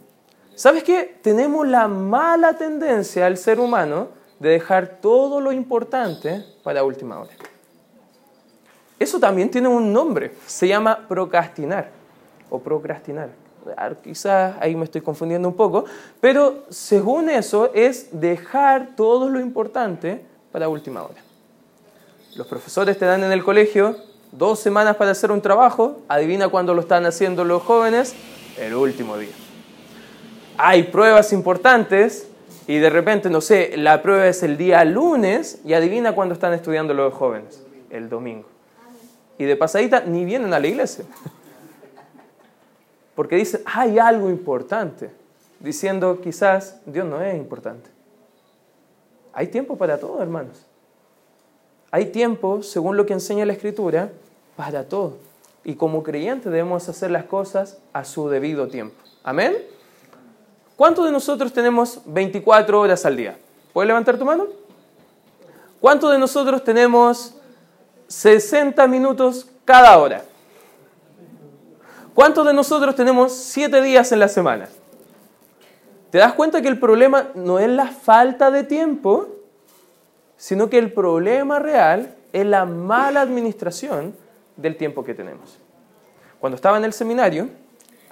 ¿Sabes 0.53 0.83
qué? 0.83 1.17
Tenemos 1.23 1.67
la 1.67 1.87
mala 1.87 2.53
tendencia 2.53 3.25
al 3.25 3.37
ser 3.37 3.59
humano 3.59 4.09
de 4.37 4.49
dejar 4.49 4.99
todo 5.01 5.41
lo 5.41 5.51
importante 5.51 6.45
para 6.63 6.83
última 6.83 7.19
hora. 7.19 7.31
Eso 8.99 9.19
también 9.19 9.49
tiene 9.49 9.67
un 9.67 9.91
nombre, 9.91 10.35
se 10.45 10.67
llama 10.67 11.07
procrastinar 11.07 11.89
o 12.51 12.59
procrastinar. 12.59 13.29
Quizás 14.03 14.57
ahí 14.59 14.75
me 14.75 14.85
estoy 14.85 15.01
confundiendo 15.01 15.47
un 15.47 15.55
poco, 15.55 15.85
pero 16.21 16.65
según 16.69 17.31
eso 17.31 17.71
es 17.73 18.09
dejar 18.11 18.95
todo 18.95 19.27
lo 19.27 19.39
importante 19.39 20.23
para 20.51 20.69
última 20.69 21.01
hora. 21.01 21.23
Los 22.35 22.45
profesores 22.45 22.95
te 22.99 23.05
dan 23.05 23.23
en 23.23 23.31
el 23.31 23.43
colegio 23.43 23.95
dos 24.37 24.59
semanas 24.59 24.95
para 24.97 25.11
hacer 25.11 25.31
un 25.31 25.41
trabajo, 25.41 26.01
adivina 26.07 26.47
cuándo 26.49 26.73
lo 26.73 26.81
están 26.81 27.05
haciendo 27.05 27.43
los 27.43 27.63
jóvenes, 27.63 28.13
el 28.57 28.75
último 28.75 29.17
día. 29.17 29.31
Hay 30.57 30.83
pruebas 30.83 31.33
importantes 31.33 32.27
y 32.67 32.77
de 32.77 32.89
repente, 32.89 33.29
no 33.29 33.41
sé, 33.41 33.75
la 33.77 34.01
prueba 34.01 34.27
es 34.27 34.43
el 34.43 34.57
día 34.57 34.83
lunes 34.85 35.59
y 35.65 35.73
adivina 35.73 36.13
cuándo 36.13 36.33
están 36.33 36.53
estudiando 36.53 36.93
los 36.93 37.13
jóvenes, 37.13 37.63
el 37.89 38.09
domingo. 38.09 38.47
Y 39.37 39.45
de 39.45 39.55
pasadita 39.55 40.01
ni 40.01 40.25
vienen 40.25 40.53
a 40.53 40.59
la 40.59 40.67
iglesia. 40.67 41.05
Porque 43.15 43.35
dicen, 43.35 43.61
hay 43.65 43.97
algo 43.97 44.29
importante, 44.29 45.09
diciendo 45.59 46.19
quizás 46.21 46.79
Dios 46.85 47.05
no 47.05 47.21
es 47.21 47.35
importante. 47.35 47.89
Hay 49.33 49.47
tiempo 49.47 49.77
para 49.77 49.99
todo, 49.99 50.21
hermanos. 50.21 50.65
Hay 51.89 52.07
tiempo, 52.07 52.61
según 52.63 52.97
lo 52.97 53.05
que 53.05 53.13
enseña 53.13 53.45
la 53.45 53.53
Escritura, 53.53 54.11
para 54.57 54.83
todo. 54.89 55.13
Y 55.63 55.75
como 55.75 56.03
creyentes 56.03 56.51
debemos 56.51 56.89
hacer 56.89 57.11
las 57.11 57.23
cosas 57.25 57.77
a 57.93 58.03
su 58.03 58.27
debido 58.27 58.67
tiempo. 58.67 58.95
Amén. 59.23 59.55
¿Cuántos 60.75 61.05
de 61.05 61.11
nosotros 61.11 61.53
tenemos 61.53 62.01
24 62.05 62.79
horas 62.79 63.05
al 63.05 63.15
día? 63.15 63.37
¿Puedes 63.71 63.87
levantar 63.87 64.17
tu 64.17 64.25
mano? 64.25 64.47
¿Cuántos 65.79 66.11
de 66.11 66.17
nosotros 66.17 66.63
tenemos 66.63 67.35
60 68.07 68.85
minutos 68.87 69.47
cada 69.63 69.97
hora? 69.97 70.23
¿Cuántos 72.13 72.45
de 72.45 72.53
nosotros 72.53 72.95
tenemos 72.95 73.33
7 73.33 73.81
días 73.81 74.11
en 74.11 74.19
la 74.19 74.27
semana? 74.27 74.67
¿Te 76.09 76.17
das 76.17 76.33
cuenta 76.33 76.61
que 76.61 76.67
el 76.67 76.79
problema 76.79 77.27
no 77.35 77.59
es 77.59 77.69
la 77.69 77.87
falta 77.87 78.49
de 78.49 78.63
tiempo, 78.63 79.27
sino 80.37 80.69
que 80.69 80.79
el 80.79 80.91
problema 80.91 81.59
real 81.59 82.15
es 82.33 82.45
la 82.45 82.65
mala 82.65 83.21
administración 83.21 84.15
del 84.57 84.75
tiempo 84.75 85.03
que 85.03 85.13
tenemos? 85.13 85.59
Cuando 86.39 86.55
estaba 86.55 86.77
en 86.77 86.85
el 86.85 86.93
seminario, 86.93 87.49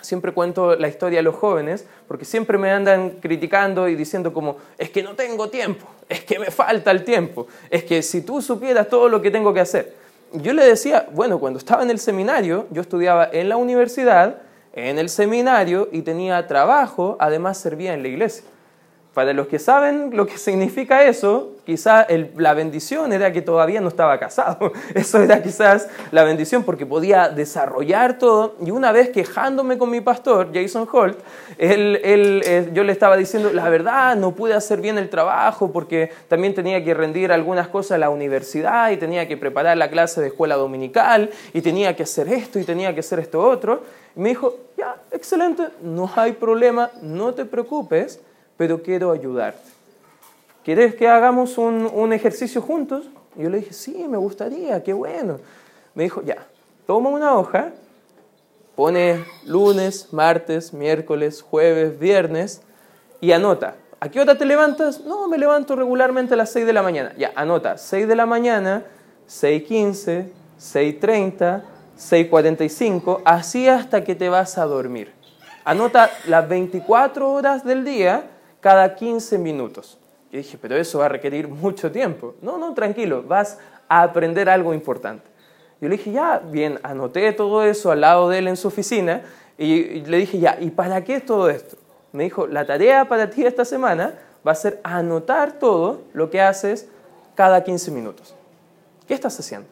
siempre 0.02 0.32
cuento 0.32 0.76
la 0.76 0.88
historia 0.88 1.20
a 1.20 1.24
los 1.24 1.36
jóvenes, 1.36 1.86
porque 2.08 2.26
siempre 2.26 2.58
me 2.58 2.72
andan 2.72 3.12
criticando 3.22 3.90
y 3.90 3.96
diciendo 3.96 4.34
como, 4.34 4.58
es 4.78 4.90
que 4.90 5.04
no 5.04 5.16
tengo 5.16 5.50
tiempo, 5.50 5.86
es 6.08 6.24
que 6.24 6.40
me 6.40 6.52
falta 6.52 6.92
el 6.92 7.04
tiempo, 7.04 7.48
es 7.70 7.84
que 7.84 8.02
si 8.02 8.22
tú 8.22 8.42
supieras 8.42 8.88
todo 8.88 9.10
lo 9.10 9.22
que 9.22 9.32
tengo 9.32 9.54
que 9.54 9.60
hacer. 9.60 9.94
Yo 10.34 10.54
le 10.54 10.66
decía, 10.66 11.08
bueno, 11.12 11.40
cuando 11.40 11.60
estaba 11.60 11.84
en 11.84 11.90
el 11.90 12.00
seminario, 12.00 12.68
yo 12.72 12.82
estudiaba 12.82 13.30
en 13.32 13.50
la 13.50 13.58
universidad, 13.58 14.42
en 14.74 14.98
el 14.98 15.10
seminario 15.10 15.88
y 15.92 16.02
tenía 16.02 16.46
trabajo, 16.48 17.16
además 17.20 17.58
servía 17.58 17.94
en 17.94 18.02
la 18.02 18.10
iglesia. 18.10 18.46
Para 19.16 19.32
los 19.32 19.48
que 19.48 19.60
saben 19.60 20.10
lo 20.12 20.28
que 20.28 20.38
significa 20.38 21.06
eso, 21.06 21.54
quizás 21.66 22.06
la 22.36 22.54
bendición 22.54 23.14
era 23.14 23.32
que 23.32 23.42
todavía 23.42 23.80
no 23.80 23.88
estaba 23.88 24.20
casado. 24.20 24.74
Eso 24.94 25.24
era 25.24 25.42
quizás 25.42 25.88
la 26.12 26.26
bendición 26.26 26.64
porque 26.64 26.86
podía 26.86 27.30
desarrollar 27.30 28.18
todo. 28.18 28.56
Y 28.60 28.72
una 28.72 28.92
vez 28.92 29.12
quejándome 29.12 29.78
con 29.78 29.90
mi 29.90 30.02
pastor, 30.02 30.50
Jason 30.54 30.86
Holt, 30.92 31.18
él, 31.58 32.02
eh, 32.04 32.70
yo 32.74 32.84
le 32.84 32.92
estaba 32.92 33.16
diciendo, 33.16 33.54
la 33.54 33.70
verdad, 33.70 34.18
no 34.18 34.36
pude 34.36 34.54
hacer 34.54 34.82
bien 34.82 34.98
el 34.98 35.10
trabajo 35.10 35.72
porque 35.72 36.12
también 36.28 36.54
tenía 36.54 36.84
que 36.84 36.94
rendir 36.94 37.32
algunas 37.32 37.70
cosas 37.70 37.92
a 37.96 38.00
la 38.00 38.10
universidad 38.10 38.92
y 38.92 38.98
tenía 38.98 39.30
que 39.30 39.38
preparar 39.38 39.78
la 39.78 39.90
clase 39.90 40.20
de 40.20 40.28
escuela 40.28 40.58
dominical 40.58 41.30
y 41.54 41.62
tenía 41.62 41.96
que 41.96 42.04
hacer 42.04 42.28
esto 42.28 42.60
y 42.60 42.66
tenía 42.66 42.94
que 42.94 43.00
hacer 43.00 43.20
esto 43.20 43.42
otro. 43.42 43.82
Y 44.14 44.20
me 44.20 44.28
dijo, 44.28 44.58
ya, 44.78 44.98
excelente, 45.10 45.64
no 45.82 46.12
hay 46.18 46.34
problema, 46.34 46.92
no 47.02 47.34
te 47.34 47.46
preocupes 47.46 48.20
pero 48.58 48.82
quiero 48.82 49.12
ayudarte. 49.12 49.76
¿Quieres 50.64 50.96
que 50.96 51.08
hagamos 51.08 51.58
un, 51.60 52.12
ejercicio 52.12 52.62
juntos? 52.62 53.08
Y 53.36 53.44
yo 53.44 53.50
le 53.50 53.60
dije, 53.60 53.74
sí, 53.74 54.06
me 54.10 54.18
gustaría, 54.18 54.82
qué 54.84 54.94
bueno. 54.94 55.40
Me 55.94 56.04
dijo, 56.04 56.24
ya, 56.24 56.38
toma 56.88 57.10
una 57.10 57.36
hoja, 57.36 57.72
pone 58.76 59.24
lunes, 59.46 60.12
martes, 60.12 60.74
miércoles, 60.74 61.44
jueves, 61.44 62.00
viernes 62.00 62.62
y 63.22 63.32
anota. 63.32 63.76
¿A 64.00 64.10
qué 64.10 64.20
hora 64.20 64.38
te 64.38 64.46
levantas? 64.46 65.02
No, 65.02 65.28
me 65.28 65.38
levanto 65.38 65.76
regularmente 65.76 66.34
a 66.34 66.38
las 66.38 66.52
6 66.52 66.66
de 66.66 66.74
la 66.74 66.82
mañana. 66.82 67.14
Ya, 67.16 67.32
anota, 67.36 67.78
6 67.78 68.08
de 68.08 68.16
la 68.16 68.26
mañana, 68.26 68.84
6.15, 69.30 70.30
6.30, 70.60 71.62
6.45, 71.98 73.22
así 73.24 73.68
hasta 73.68 74.04
que 74.04 74.16
te 74.16 74.30
vas 74.30 74.58
a 74.58 74.66
dormir. 74.66 75.14
Anota 75.64 76.10
las 76.28 76.50
24 76.50 77.32
horas 77.32 77.64
del 77.64 77.86
día 77.86 78.32
cada 78.66 78.96
15 78.96 79.38
minutos. 79.38 80.00
Yo 80.32 80.40
dije, 80.40 80.58
pero 80.60 80.76
eso 80.76 80.98
va 80.98 81.06
a 81.06 81.10
requerir 81.10 81.48
mucho 81.48 81.92
tiempo. 81.92 82.34
No, 82.42 82.58
no, 82.58 82.74
tranquilo, 82.74 83.22
vas 83.22 83.60
a 83.88 84.02
aprender 84.02 84.50
algo 84.50 84.74
importante. 84.74 85.24
Yo 85.80 85.88
le 85.88 85.98
dije, 85.98 86.12
ya, 86.12 86.40
bien, 86.40 86.80
anoté 86.82 87.32
todo 87.34 87.64
eso 87.64 87.92
al 87.92 88.02
lado 88.02 88.28
de 88.28 88.40
él 88.40 88.48
en 88.48 88.58
su 88.58 88.70
oficina 88.70 89.22
y 89.56 90.02
le 90.02 90.18
dije, 90.18 90.40
ya, 90.40 90.58
¿y 90.60 90.72
para 90.72 91.04
qué 91.04 91.18
es 91.18 91.26
todo 91.28 91.48
esto? 91.48 91.78
Me 92.12 92.24
dijo, 92.24 92.48
la 92.48 92.66
tarea 92.66 93.06
para 93.06 93.30
ti 93.30 93.46
esta 93.46 93.66
semana 93.66 94.16
va 94.46 94.54
a 94.54 94.56
ser 94.56 94.80
anotar 94.84 95.60
todo 95.60 96.02
lo 96.14 96.32
que 96.32 96.42
haces 96.42 96.90
cada 97.36 97.64
15 97.64 97.92
minutos. 97.92 98.34
¿Qué 99.08 99.14
estás 99.14 99.40
haciendo? 99.40 99.68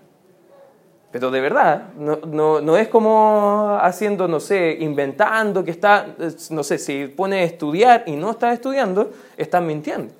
Pero 1.14 1.30
de 1.30 1.42
verdad, 1.42 1.90
no, 1.96 2.60
no, 2.60 2.76
es 2.76 2.88
como 2.88 3.78
haciendo, 3.80 4.28
no 4.28 4.40
sé, 4.40 4.78
inventando 4.80 5.64
que 5.64 5.70
está, 5.70 6.08
no 6.50 6.64
sé, 6.64 6.80
si 6.80 7.06
pone 7.06 7.44
estudiar 7.44 8.04
y 8.08 8.16
no 8.16 8.32
estás 8.32 8.56
estudiando, 8.56 9.12
estás 9.38 9.62
mintiendo. 9.62 10.12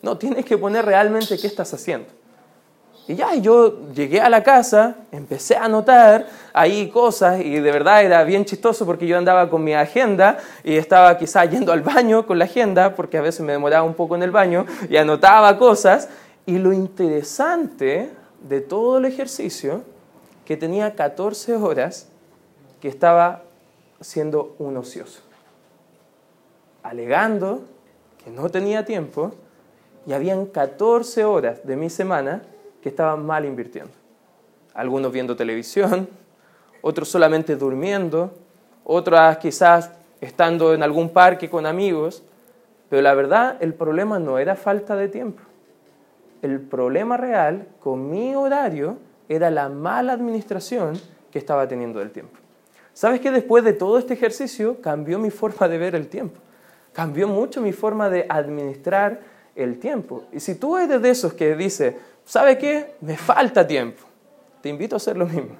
No, 0.00 0.16
tienes 0.16 0.46
que 0.46 0.56
poner 0.56 0.86
realmente 0.86 1.36
qué 1.36 1.46
estás 1.46 1.74
haciendo. 1.74 2.08
Y 3.06 3.16
ya, 3.16 3.34
yo 3.34 3.92
llegué 3.92 4.22
a 4.22 4.30
la 4.30 4.42
casa, 4.42 4.96
empecé 5.12 5.56
a 5.56 5.66
anotar 5.66 6.26
ahí 6.54 6.88
cosas 6.88 7.42
y 7.42 7.60
de 7.60 7.70
verdad 7.70 8.02
era 8.02 8.24
bien 8.24 8.46
chistoso 8.46 8.86
porque 8.86 9.06
yo 9.06 9.18
andaba 9.18 9.50
con 9.50 9.62
mi 9.62 9.74
agenda 9.74 10.38
y 10.64 10.76
estaba 10.76 11.18
quizá 11.18 11.44
yendo 11.44 11.70
al 11.70 11.82
baño 11.82 12.26
con 12.26 12.38
la 12.38 12.46
agenda 12.46 12.94
porque 12.94 13.18
a 13.18 13.20
veces 13.20 13.42
me 13.42 13.52
demoraba 13.52 13.84
un 13.84 13.92
poco 13.92 14.14
en 14.14 14.22
el 14.22 14.30
baño 14.30 14.64
y 14.88 14.96
anotaba 14.96 15.58
cosas. 15.58 16.08
Y 16.46 16.56
lo 16.56 16.72
interesante 16.72 18.08
de 18.40 18.62
todo 18.62 18.96
el 18.96 19.04
ejercicio 19.04 19.84
que 20.50 20.56
tenía 20.56 20.96
14 20.96 21.54
horas 21.54 22.08
que 22.80 22.88
estaba 22.88 23.44
siendo 24.00 24.56
un 24.58 24.76
ocioso, 24.78 25.20
alegando 26.82 27.62
que 28.24 28.32
no 28.32 28.48
tenía 28.48 28.84
tiempo 28.84 29.30
y 30.08 30.12
habían 30.12 30.46
14 30.46 31.24
horas 31.24 31.64
de 31.64 31.76
mi 31.76 31.88
semana 31.88 32.42
que 32.82 32.88
estaban 32.88 33.24
mal 33.24 33.44
invirtiendo. 33.44 33.92
Algunos 34.74 35.12
viendo 35.12 35.36
televisión, 35.36 36.08
otros 36.82 37.08
solamente 37.08 37.54
durmiendo, 37.54 38.32
otras 38.82 39.36
quizás 39.36 39.92
estando 40.20 40.74
en 40.74 40.82
algún 40.82 41.10
parque 41.10 41.48
con 41.48 41.64
amigos, 41.64 42.24
pero 42.88 43.02
la 43.02 43.14
verdad 43.14 43.56
el 43.60 43.72
problema 43.72 44.18
no 44.18 44.36
era 44.36 44.56
falta 44.56 44.96
de 44.96 45.06
tiempo. 45.06 45.44
El 46.42 46.60
problema 46.60 47.16
real 47.16 47.68
con 47.78 48.10
mi 48.10 48.34
horario 48.34 48.98
era 49.30 49.48
la 49.48 49.68
mala 49.68 50.12
administración 50.12 51.00
que 51.30 51.38
estaba 51.38 51.68
teniendo 51.68 52.00
del 52.00 52.10
tiempo. 52.10 52.36
¿Sabes 52.92 53.20
que 53.20 53.30
después 53.30 53.62
de 53.62 53.72
todo 53.72 53.96
este 53.96 54.14
ejercicio 54.14 54.80
cambió 54.80 55.20
mi 55.20 55.30
forma 55.30 55.68
de 55.68 55.78
ver 55.78 55.94
el 55.94 56.08
tiempo? 56.08 56.40
Cambió 56.92 57.28
mucho 57.28 57.60
mi 57.60 57.72
forma 57.72 58.10
de 58.10 58.26
administrar 58.28 59.20
el 59.54 59.78
tiempo. 59.78 60.24
Y 60.32 60.40
si 60.40 60.56
tú 60.56 60.76
eres 60.76 61.00
de 61.00 61.10
esos 61.10 61.32
que 61.32 61.54
dice, 61.54 61.96
¿sabe 62.24 62.58
qué? 62.58 62.96
Me 63.02 63.16
falta 63.16 63.64
tiempo. 63.64 64.02
Te 64.62 64.68
invito 64.68 64.96
a 64.96 64.98
hacer 64.98 65.16
lo 65.16 65.26
mismo, 65.26 65.54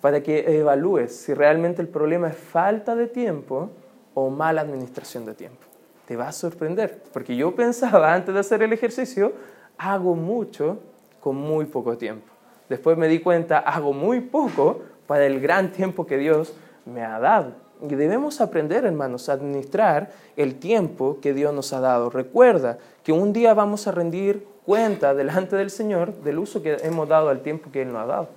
para 0.00 0.22
que 0.22 0.58
evalúes 0.58 1.14
si 1.14 1.34
realmente 1.34 1.82
el 1.82 1.88
problema 1.88 2.28
es 2.28 2.36
falta 2.36 2.96
de 2.96 3.08
tiempo 3.08 3.70
o 4.14 4.30
mala 4.30 4.62
administración 4.62 5.26
de 5.26 5.34
tiempo. 5.34 5.66
Te 6.06 6.16
va 6.16 6.28
a 6.28 6.32
sorprender, 6.32 7.02
porque 7.12 7.36
yo 7.36 7.54
pensaba 7.54 8.14
antes 8.14 8.32
de 8.32 8.40
hacer 8.40 8.62
el 8.62 8.72
ejercicio, 8.72 9.34
hago 9.76 10.14
mucho 10.14 10.78
con 11.20 11.36
muy 11.36 11.66
poco 11.66 11.98
tiempo. 11.98 12.35
Después 12.68 12.96
me 12.96 13.08
di 13.08 13.20
cuenta, 13.20 13.58
hago 13.58 13.92
muy 13.92 14.20
poco 14.20 14.80
para 15.06 15.26
el 15.26 15.40
gran 15.40 15.72
tiempo 15.72 16.06
que 16.06 16.18
Dios 16.18 16.54
me 16.84 17.02
ha 17.02 17.18
dado. 17.20 17.52
Y 17.82 17.94
debemos 17.94 18.40
aprender, 18.40 18.84
hermanos, 18.84 19.28
a 19.28 19.34
administrar 19.34 20.10
el 20.36 20.58
tiempo 20.58 21.18
que 21.20 21.34
Dios 21.34 21.52
nos 21.52 21.72
ha 21.72 21.80
dado. 21.80 22.10
Recuerda 22.10 22.78
que 23.04 23.12
un 23.12 23.32
día 23.32 23.54
vamos 23.54 23.86
a 23.86 23.92
rendir 23.92 24.46
cuenta 24.64 25.14
delante 25.14 25.56
del 25.56 25.70
Señor 25.70 26.14
del 26.22 26.38
uso 26.38 26.62
que 26.62 26.76
hemos 26.82 27.08
dado 27.08 27.28
al 27.28 27.40
tiempo 27.40 27.70
que 27.70 27.82
Él 27.82 27.92
nos 27.92 28.02
ha 28.02 28.06
dado. 28.06 28.28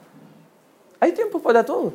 Hay 1.00 1.14
tiempo 1.14 1.42
para 1.42 1.66
todo. 1.66 1.94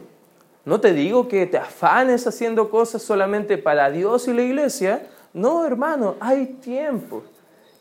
No 0.65 0.81
te 0.81 0.93
digo 0.93 1.29
que 1.29 1.47
te 1.47 1.59
afanes 1.59 2.27
haciendo 2.27 2.71
cosas 2.71 3.03
solamente 3.03 3.59
para 3.59 3.91
Dios 3.91 4.27
y 4.27 4.33
la 4.33 4.43
iglesia. 4.43 5.07
No, 5.35 5.67
hermano, 5.67 6.17
hay 6.21 6.47
tiempo. 6.47 7.23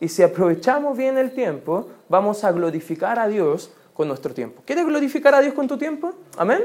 Y 0.02 0.10
si 0.10 0.22
aprovechamos 0.22 0.98
bien 0.98 1.18
el 1.18 1.32
tiempo, 1.32 1.88
vamos 2.10 2.44
a 2.44 2.52
glorificar 2.52 3.20
a 3.20 3.28
Dios 3.28 3.72
con 3.94 4.08
nuestro 4.08 4.34
tiempo. 4.34 4.62
¿Quieres 4.66 4.86
glorificar 4.86 5.36
a 5.36 5.42
Dios 5.42 5.54
con 5.54 5.68
tu 5.68 5.78
tiempo? 5.78 6.14
Amén. 6.38 6.64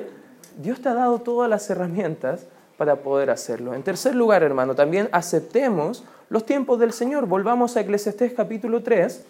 Dios 0.56 0.80
te 0.80 0.88
ha 0.88 0.94
dado 0.94 1.20
todas 1.20 1.48
las 1.48 1.68
herramientas 1.70 2.46
para 2.76 2.96
poder 2.96 3.30
hacerlo. 3.30 3.74
En 3.74 3.82
tercer 3.82 4.14
lugar, 4.14 4.42
hermano, 4.42 4.74
también 4.74 5.08
aceptemos 5.12 6.04
los 6.30 6.46
tiempos 6.46 6.78
del 6.78 6.92
Señor. 6.92 7.26
Volvamos 7.26 7.76
a 7.76 7.80
Eclesiastés 7.80 8.32
capítulo 8.32 8.82
3, 8.82 9.24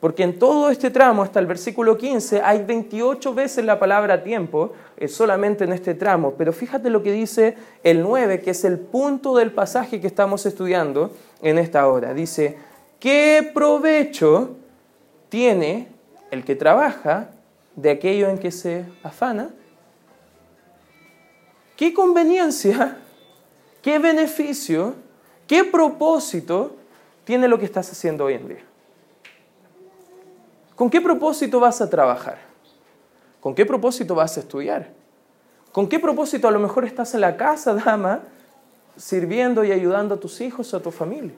porque 0.00 0.22
en 0.22 0.38
todo 0.38 0.70
este 0.70 0.90
tramo, 0.90 1.22
hasta 1.22 1.38
el 1.38 1.46
versículo 1.46 1.96
15, 1.96 2.40
hay 2.42 2.62
28 2.64 3.34
veces 3.34 3.64
la 3.64 3.78
palabra 3.78 4.22
tiempo, 4.22 4.72
eh, 4.96 5.08
solamente 5.08 5.64
en 5.64 5.72
este 5.72 5.94
tramo. 5.94 6.34
Pero 6.38 6.52
fíjate 6.52 6.90
lo 6.90 7.02
que 7.02 7.12
dice 7.12 7.56
el 7.82 8.02
9, 8.02 8.40
que 8.40 8.50
es 8.50 8.64
el 8.64 8.78
punto 8.78 9.36
del 9.36 9.52
pasaje 9.52 10.00
que 10.00 10.06
estamos 10.06 10.46
estudiando 10.46 11.10
en 11.42 11.58
esta 11.58 11.86
hora. 11.86 12.14
Dice, 12.14 12.56
¿qué 12.98 13.50
provecho 13.54 14.56
tiene 15.28 15.88
el 16.30 16.44
que 16.44 16.56
trabaja 16.56 17.30
de 17.76 17.90
aquello 17.90 18.28
en 18.28 18.38
que 18.38 18.50
se 18.50 18.86
afana? 19.02 19.50
¿Qué 21.76 21.92
conveniencia, 21.92 22.98
qué 23.82 23.98
beneficio, 23.98 24.94
qué 25.46 25.62
propósito 25.62 26.74
tiene 27.24 27.46
lo 27.46 27.58
que 27.58 27.66
estás 27.66 27.90
haciendo 27.92 28.24
hoy 28.24 28.34
en 28.34 28.48
día? 28.48 28.64
¿Con 30.74 30.90
qué 30.90 31.00
propósito 31.00 31.60
vas 31.60 31.80
a 31.80 31.88
trabajar? 31.88 32.38
¿Con 33.40 33.54
qué 33.54 33.64
propósito 33.64 34.14
vas 34.14 34.36
a 34.36 34.40
estudiar? 34.40 34.90
¿Con 35.72 35.88
qué 35.88 35.98
propósito 35.98 36.48
a 36.48 36.50
lo 36.50 36.58
mejor 36.58 36.84
estás 36.84 37.14
en 37.14 37.20
la 37.20 37.36
casa, 37.36 37.74
dama, 37.84 38.22
sirviendo 38.96 39.64
y 39.64 39.72
ayudando 39.72 40.14
a 40.14 40.20
tus 40.20 40.40
hijos 40.40 40.72
a 40.72 40.80
tu 40.80 40.90
familia? 40.90 41.34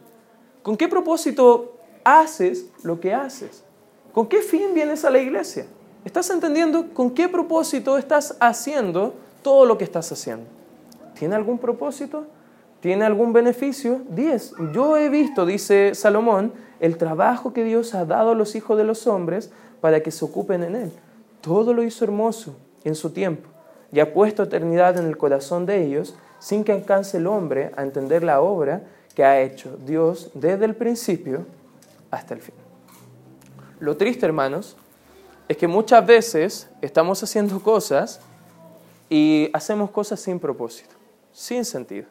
¿Con 0.63 0.77
qué 0.77 0.87
propósito 0.87 1.77
haces 2.05 2.67
lo 2.83 3.01
que 3.01 3.13
haces? 3.13 3.65
¿Con 4.13 4.29
qué 4.29 4.41
fin 4.41 4.75
vienes 4.75 5.05
a 5.05 5.11
la 5.11 5.19
iglesia? 5.19 5.67
¿Estás 6.05 6.31
entendiendo 6.31 6.93
con 6.95 7.11
qué 7.11 7.29
propósito 7.29 7.99
estás 7.99 8.37
haciendo 8.41 9.15
todo 9.43 9.65
lo 9.65 9.79
que 9.79 9.85
estás 9.85 10.11
haciendo. 10.13 10.45
¿Tiene 11.19 11.35
algún 11.35 11.59
propósito? 11.59 12.27
¿Tiene 12.81 13.05
algún 13.05 13.33
beneficio? 13.33 14.03
Diez. 14.11 14.53
Yo 14.73 14.97
he 14.97 15.09
visto, 15.09 15.47
dice 15.47 15.95
Salomón, 15.95 16.53
el 16.81 16.97
trabajo 16.97 17.53
que 17.53 17.65
Dios 17.65 17.95
ha 17.95 18.05
dado 18.05 18.33
a 18.33 18.35
los 18.35 18.55
hijos 18.55 18.77
de 18.77 18.85
los 18.85 19.07
hombres 19.07 19.51
para 19.81 20.03
que 20.03 20.11
se 20.11 20.25
ocupen 20.25 20.63
en 20.63 20.77
él. 20.77 20.93
Todo 21.41 21.75
lo 21.75 21.83
hizo 21.83 22.05
hermoso 22.05 22.57
en 22.85 22.95
su 22.95 23.11
tiempo 23.11 23.49
y 23.91 24.01
ha 24.01 24.13
puesto 24.13 24.43
eternidad 24.43 24.99
en 24.99 25.07
el 25.07 25.17
corazón 25.17 25.67
de 25.67 25.83
ellos 25.83 26.15
sin 26.39 26.63
que 26.63 26.73
alcance 26.73 27.17
el 27.17 27.27
hombre 27.27 27.73
a 27.77 27.83
entender 27.83 28.23
la 28.23 28.41
obra 28.41 28.83
que 29.15 29.25
ha 29.25 29.41
hecho 29.41 29.77
Dios 29.85 30.31
desde 30.35 30.65
el 30.67 30.77
principio 30.77 31.47
hasta 32.11 32.35
el 32.35 32.41
fin. 32.41 32.55
Lo 33.81 33.97
triste, 33.97 34.27
hermanos, 34.27 34.77
es 35.49 35.57
que 35.57 35.67
muchas 35.67 36.05
veces 36.07 36.69
estamos 36.83 37.23
haciendo 37.23 37.61
cosas 37.61 38.21
y 39.09 39.49
hacemos 39.55 39.91
cosas 39.91 40.21
sin 40.21 40.39
propósito, 40.39 40.95
sin 41.33 41.65
sentido, 41.65 42.07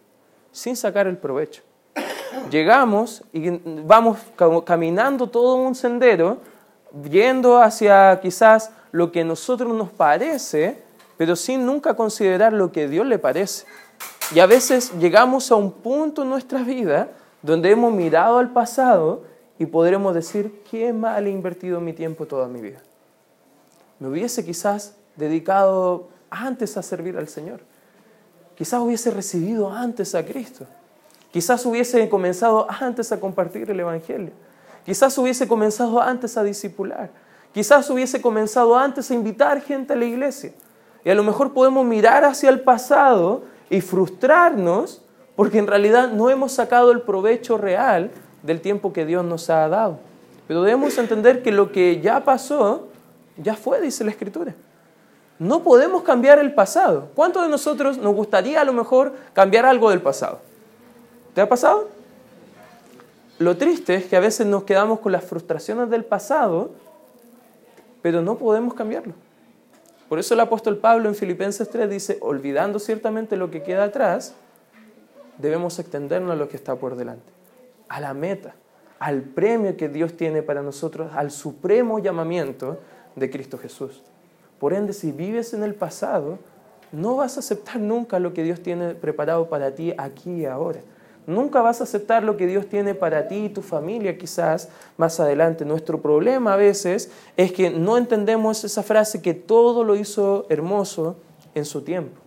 sin 0.52 0.76
sacar 0.76 1.06
el 1.06 1.17
provecho. 1.17 1.62
Llegamos 2.50 3.23
y 3.32 3.50
vamos 3.86 4.17
caminando 4.65 5.28
todo 5.28 5.56
un 5.56 5.76
sendero, 5.76 6.39
yendo 7.10 7.62
hacia 7.62 8.19
quizás 8.21 8.71
lo 8.91 9.12
que 9.12 9.21
a 9.21 9.26
nosotros 9.26 9.73
nos 9.73 9.89
parece, 9.89 10.82
pero 11.15 11.36
sin 11.36 11.65
nunca 11.65 11.95
considerar 11.95 12.54
lo 12.54 12.71
que 12.71 12.88
Dios 12.88 13.06
le 13.06 13.19
parece. 13.19 13.65
Y 14.34 14.39
a 14.39 14.47
veces 14.47 14.91
llegamos 15.00 15.52
a 15.52 15.56
un 15.56 15.71
punto 15.71 16.23
en 16.23 16.30
nuestra 16.30 16.63
vida 16.63 17.10
donde 17.43 17.71
hemos 17.71 17.93
mirado 17.93 18.39
al 18.39 18.52
pasado 18.52 19.23
y 19.60 19.67
podremos 19.67 20.13
decir, 20.13 20.63
qué 20.69 20.91
mal 20.91 21.28
he 21.28 21.30
invertido 21.30 21.80
mi 21.80 21.93
tiempo 21.93 22.26
toda 22.26 22.47
mi 22.47 22.62
vida. 22.62 22.82
Me 23.99 24.07
hubiese 24.07 24.45
quizás 24.45 24.95
dedicado 25.15 26.10
antes 26.29 26.77
a 26.77 26.83
servir 26.83 27.17
al 27.17 27.27
Señor. 27.27 27.62
Quizás 28.55 28.81
hubiese 28.81 29.12
recibido 29.12 29.71
antes 29.71 30.15
a 30.15 30.25
Cristo. 30.25 30.65
Quizás 31.31 31.65
hubiese 31.65 32.07
comenzado 32.10 32.67
antes 32.69 33.12
a 33.12 33.19
compartir 33.19 33.69
el 33.69 33.79
Evangelio. 33.79 34.31
Quizás 34.86 35.17
hubiese 35.17 35.47
comenzado 35.47 36.01
antes 36.01 36.38
a 36.38 36.43
discipular. 36.43 37.10
Quizás 37.53 37.89
hubiese 37.89 38.21
comenzado 38.21 38.77
antes 38.77 39.12
a 39.12 39.13
invitar 39.13 39.62
gente 39.62 39.93
a 39.93 39.95
la 39.95 40.05
iglesia. 40.05 40.53
Y 41.03 41.10
a 41.10 41.15
lo 41.15 41.23
mejor 41.23 41.53
podemos 41.53 41.86
mirar 41.86 42.23
hacia 42.23 42.49
el 42.49 42.62
pasado 42.62 43.43
y 43.69 43.81
frustrarnos 43.81 45.01
porque 45.36 45.60
en 45.60 45.67
realidad 45.67 46.12
no 46.12 46.29
hemos 46.29 46.53
sacado 46.53 46.91
el 46.91 47.01
provecho 47.01 47.57
real 47.57 48.12
del 48.43 48.62
tiempo 48.62 48.91
que 48.91 49.05
Dios 49.05 49.23
nos 49.23 49.49
ha 49.49 49.67
dado. 49.67 49.99
Pero 50.47 50.63
debemos 50.63 50.97
entender 50.97 51.43
que 51.43 51.51
lo 51.51 51.71
que 51.71 52.01
ya 52.01 52.23
pasó, 52.23 52.88
ya 53.38 53.56
fue, 53.56 53.82
dice 53.82 54.04
la 54.04 54.12
Escritura. 54.12 54.54
No 55.39 55.63
podemos 55.63 56.04
cambiar 56.04 56.39
el 56.39 56.54
pasado. 56.54 57.10
¿Cuántos 57.13 57.43
de 57.43 57.50
nosotros 57.50 57.97
nos 57.97 58.15
gustaría 58.15 58.62
a 58.62 58.65
lo 58.65 58.73
mejor 58.73 59.13
cambiar 59.34 59.65
algo 59.65 59.89
del 59.89 60.02
pasado? 60.02 60.39
¿Te 61.36 61.41
ha 61.41 61.47
pasado? 61.47 61.89
Lo 63.38 63.56
triste 63.56 63.93
es 63.93 64.06
que 64.06 64.15
a 64.15 64.19
veces 64.19 64.47
nos 64.47 64.63
quedamos 64.63 65.00
con 65.00 65.12
las 65.12 65.23
frustraciones 65.23 65.91
del 65.91 66.04
pasado, 66.04 66.71
pero 68.02 68.23
no 68.23 68.38
podemos 68.38 68.73
cambiarlo. 68.73 69.13
Por 70.10 70.17
eso 70.17 70.34
el 70.34 70.39
apóstol 70.39 70.78
Pablo 70.78 71.08
en 71.08 71.15
Filipenses 71.15 71.69
3 71.69 71.89
dice, 71.89 72.17
olvidando 72.21 72.80
ciertamente 72.80 73.38
lo 73.38 73.52
que 73.52 73.62
queda 73.62 73.84
atrás, 73.84 74.34
debemos 75.38 75.78
extendernos 75.78 76.32
a 76.32 76.36
lo 76.36 76.50
que 76.50 76.56
está 76.56 76.76
por 76.78 76.95
delante, 76.95 77.32
a 77.89 78.00
la 78.00 78.15
meta, 78.15 78.56
al 78.97 79.21
premio 79.21 79.78
que 79.78 79.89
Dios 79.89 80.17
tiene 80.17 80.41
para 80.41 80.63
nosotros, 80.63 81.12
al 81.13 81.30
supremo 81.30 82.00
llamamiento 82.00 82.80
de 83.17 83.30
Cristo 83.30 83.58
Jesús. 83.58 84.01
Por 84.60 84.73
ende, 84.73 84.93
si 84.93 85.12
vives 85.12 85.53
en 85.53 85.63
el 85.63 85.75
pasado, 85.75 86.39
no 86.91 87.17
vas 87.17 87.36
a 87.38 87.41
aceptar 87.41 87.80
nunca 87.80 88.19
lo 88.19 88.34
que 88.34 88.43
Dios 88.43 88.62
tiene 88.62 88.95
preparado 88.95 89.49
para 89.49 89.75
ti 89.75 89.93
aquí 89.97 90.32
y 90.32 90.45
ahora. 90.45 90.80
Nunca 91.25 91.62
vas 91.62 91.82
a 91.82 91.84
aceptar 91.84 92.23
lo 92.23 92.38
que 92.38 92.47
Dios 92.47 92.67
tiene 92.67 92.95
para 92.95 93.27
ti 93.27 93.45
y 93.45 93.49
tu 93.49 93.62
familia 93.62 94.17
quizás 94.17 94.69
más 94.95 95.19
adelante. 95.19 95.65
Nuestro 95.65 96.01
problema 96.01 96.53
a 96.53 96.56
veces 96.56 97.12
es 97.36 97.51
que 97.51 97.69
no 97.69 97.97
entendemos 97.97 98.63
esa 98.63 98.82
frase 98.82 99.21
que 99.21 99.34
todo 99.34 99.84
lo 99.84 99.97
hizo 99.97 100.45
hermoso 100.47 101.17
en 101.53 101.65
su 101.65 101.82
tiempo. 101.82 102.26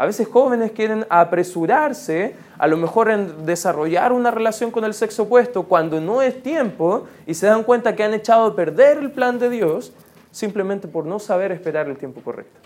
A 0.00 0.06
veces 0.06 0.26
jóvenes 0.28 0.72
quieren 0.72 1.04
apresurarse, 1.10 2.34
a 2.56 2.66
lo 2.66 2.78
mejor 2.78 3.10
en 3.10 3.44
desarrollar 3.44 4.14
una 4.14 4.30
relación 4.30 4.70
con 4.70 4.86
el 4.86 4.94
sexo 4.94 5.24
opuesto 5.24 5.64
cuando 5.64 6.00
no 6.00 6.22
es 6.22 6.42
tiempo 6.42 7.04
y 7.26 7.34
se 7.34 7.48
dan 7.48 7.64
cuenta 7.64 7.94
que 7.94 8.02
han 8.02 8.14
echado 8.14 8.46
a 8.46 8.56
perder 8.56 8.96
el 8.96 9.10
plan 9.10 9.38
de 9.38 9.50
Dios 9.50 9.92
simplemente 10.30 10.88
por 10.88 11.04
no 11.04 11.18
saber 11.18 11.52
esperar 11.52 11.86
el 11.86 11.98
tiempo 11.98 12.22
correcto. 12.22 12.60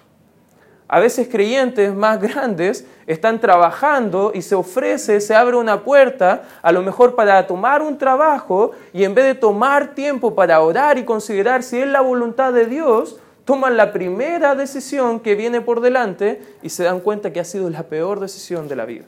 A 0.86 1.00
veces 1.00 1.26
creyentes 1.28 1.92
más 1.92 2.20
grandes 2.22 2.86
están 3.08 3.40
trabajando 3.40 4.30
y 4.32 4.40
se 4.40 4.54
ofrece, 4.54 5.20
se 5.20 5.34
abre 5.34 5.56
una 5.56 5.82
puerta, 5.82 6.42
a 6.62 6.70
lo 6.70 6.82
mejor 6.82 7.16
para 7.16 7.44
tomar 7.48 7.82
un 7.82 7.98
trabajo 7.98 8.70
y 8.92 9.02
en 9.02 9.12
vez 9.12 9.24
de 9.24 9.34
tomar 9.34 9.96
tiempo 9.96 10.36
para 10.36 10.60
orar 10.60 10.98
y 10.98 11.04
considerar 11.04 11.64
si 11.64 11.80
es 11.80 11.88
la 11.88 12.00
voluntad 12.00 12.52
de 12.52 12.66
Dios, 12.66 13.18
toman 13.44 13.76
la 13.76 13.92
primera 13.92 14.54
decisión 14.54 15.20
que 15.20 15.34
viene 15.34 15.60
por 15.60 15.80
delante 15.80 16.40
y 16.62 16.70
se 16.70 16.84
dan 16.84 17.00
cuenta 17.00 17.32
que 17.32 17.40
ha 17.40 17.44
sido 17.44 17.68
la 17.70 17.84
peor 17.84 18.20
decisión 18.20 18.68
de 18.68 18.76
la 18.76 18.84
vida. 18.84 19.04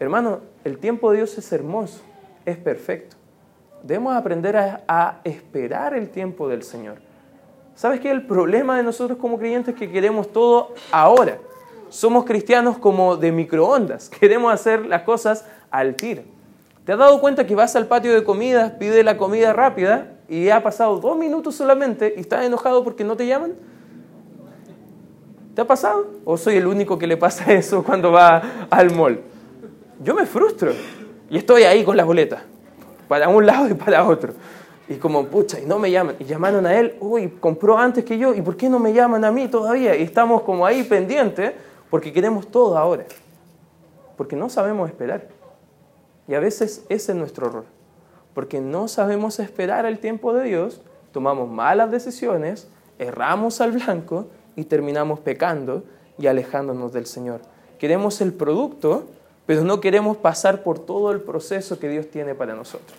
Hermano, 0.00 0.40
el 0.64 0.78
tiempo 0.78 1.10
de 1.10 1.18
Dios 1.18 1.36
es 1.36 1.52
hermoso, 1.52 2.00
es 2.46 2.56
perfecto. 2.56 3.16
Debemos 3.82 4.16
aprender 4.16 4.56
a, 4.56 5.20
esperar 5.24 5.94
el 5.94 6.08
tiempo 6.10 6.48
del 6.48 6.62
Señor. 6.62 6.98
¿Sabes 7.74 8.00
qué? 8.00 8.10
El 8.10 8.26
problema 8.26 8.76
de 8.76 8.82
nosotros 8.82 9.18
como 9.18 9.38
creyentes 9.38 9.74
es 9.74 9.78
que 9.78 9.90
queremos 9.90 10.32
todo 10.32 10.74
ahora. 10.90 11.38
Somos 11.88 12.24
cristianos 12.24 12.78
como 12.78 13.16
de 13.16 13.30
microondas. 13.30 14.08
Queremos 14.20 14.52
hacer 14.52 14.84
las 14.84 15.02
cosas 15.02 15.44
al 15.70 15.94
tiro. 15.94 16.22
¿Te 16.84 16.92
has 16.92 16.98
dado 16.98 17.20
cuenta 17.20 17.46
que 17.46 17.54
vas 17.54 17.76
al 17.76 17.86
patio 17.86 18.12
de 18.14 18.24
comidas, 18.24 18.72
pide 18.72 19.04
la 19.04 19.16
comida 19.16 19.52
rápida 19.52 20.17
y 20.28 20.50
ha 20.50 20.62
pasado 20.62 20.98
dos 20.98 21.16
minutos 21.16 21.54
solamente 21.54 22.12
y 22.16 22.20
estás 22.20 22.44
enojado 22.44 22.84
porque 22.84 23.02
no 23.02 23.16
te 23.16 23.26
llaman? 23.26 23.54
¿Te 25.54 25.62
ha 25.62 25.66
pasado? 25.66 26.06
¿O 26.24 26.36
soy 26.36 26.56
el 26.56 26.66
único 26.66 26.98
que 26.98 27.06
le 27.06 27.16
pasa 27.16 27.52
eso 27.52 27.82
cuando 27.82 28.12
va 28.12 28.66
al 28.70 28.94
mall? 28.94 29.20
Yo 30.02 30.14
me 30.14 30.26
frustro 30.26 30.72
y 31.30 31.38
estoy 31.38 31.62
ahí 31.62 31.82
con 31.82 31.96
las 31.96 32.06
boletas, 32.06 32.42
para 33.08 33.28
un 33.28 33.44
lado 33.44 33.68
y 33.68 33.74
para 33.74 34.06
otro. 34.06 34.34
Y 34.86 34.96
como, 34.96 35.26
pucha, 35.26 35.60
y 35.60 35.66
no 35.66 35.78
me 35.78 35.90
llaman. 35.90 36.16
Y 36.18 36.24
llamaron 36.24 36.64
a 36.64 36.78
él, 36.78 36.94
uy, 37.00 37.28
compró 37.40 37.76
antes 37.76 38.04
que 38.04 38.16
yo, 38.16 38.34
¿y 38.34 38.40
por 38.40 38.56
qué 38.56 38.70
no 38.70 38.78
me 38.78 38.92
llaman 38.92 39.24
a 39.24 39.32
mí 39.32 39.48
todavía? 39.48 39.94
Y 39.96 40.02
estamos 40.02 40.42
como 40.42 40.64
ahí 40.64 40.82
pendientes 40.82 41.52
porque 41.90 42.12
queremos 42.12 42.46
todo 42.46 42.78
ahora. 42.78 43.04
Porque 44.16 44.36
no 44.36 44.48
sabemos 44.48 44.88
esperar. 44.88 45.28
Y 46.26 46.34
a 46.34 46.40
veces 46.40 46.86
ese 46.88 47.12
es 47.12 47.18
nuestro 47.18 47.48
error 47.48 47.77
porque 48.38 48.60
no 48.60 48.86
sabemos 48.86 49.40
esperar 49.40 49.84
el 49.84 49.98
tiempo 49.98 50.32
de 50.32 50.44
Dios, 50.44 50.80
tomamos 51.10 51.50
malas 51.50 51.90
decisiones, 51.90 52.68
erramos 53.00 53.60
al 53.60 53.72
blanco 53.72 54.28
y 54.54 54.62
terminamos 54.62 55.18
pecando 55.18 55.82
y 56.18 56.28
alejándonos 56.28 56.92
del 56.92 57.06
Señor. 57.06 57.40
Queremos 57.80 58.20
el 58.20 58.32
producto, 58.32 59.08
pero 59.44 59.64
no 59.64 59.80
queremos 59.80 60.18
pasar 60.18 60.62
por 60.62 60.78
todo 60.78 61.10
el 61.10 61.20
proceso 61.20 61.80
que 61.80 61.88
Dios 61.88 62.12
tiene 62.12 62.36
para 62.36 62.54
nosotros. 62.54 62.96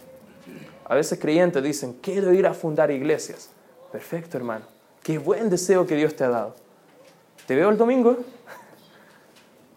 A 0.84 0.96
veces 0.96 1.18
creyentes 1.18 1.64
dicen, 1.64 1.96
quiero 2.02 2.34
ir 2.34 2.46
a 2.46 2.54
fundar 2.54 2.92
iglesias. 2.92 3.50
Perfecto, 3.94 4.36
hermano. 4.36 4.66
Qué 5.02 5.20
buen 5.20 5.50
deseo 5.50 5.88
que 5.88 5.96
Dios 5.96 6.18
te 6.18 6.26
ha 6.26 6.30
dado. 6.30 6.54
¿Te 7.48 7.56
veo 7.56 7.70
el 7.70 7.78
domingo? 7.78 8.18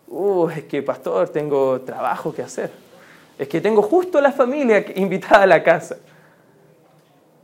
Uh, 0.08 0.50
es 0.50 0.64
que, 0.64 0.82
pastor, 0.82 1.30
tengo 1.30 1.80
trabajo 1.80 2.34
que 2.34 2.42
hacer. 2.42 2.70
Es 3.42 3.48
que 3.48 3.60
tengo 3.60 3.82
justo 3.82 4.20
la 4.20 4.30
familia 4.30 4.84
invitada 4.94 5.42
a 5.42 5.46
la 5.48 5.64
casa. 5.64 5.96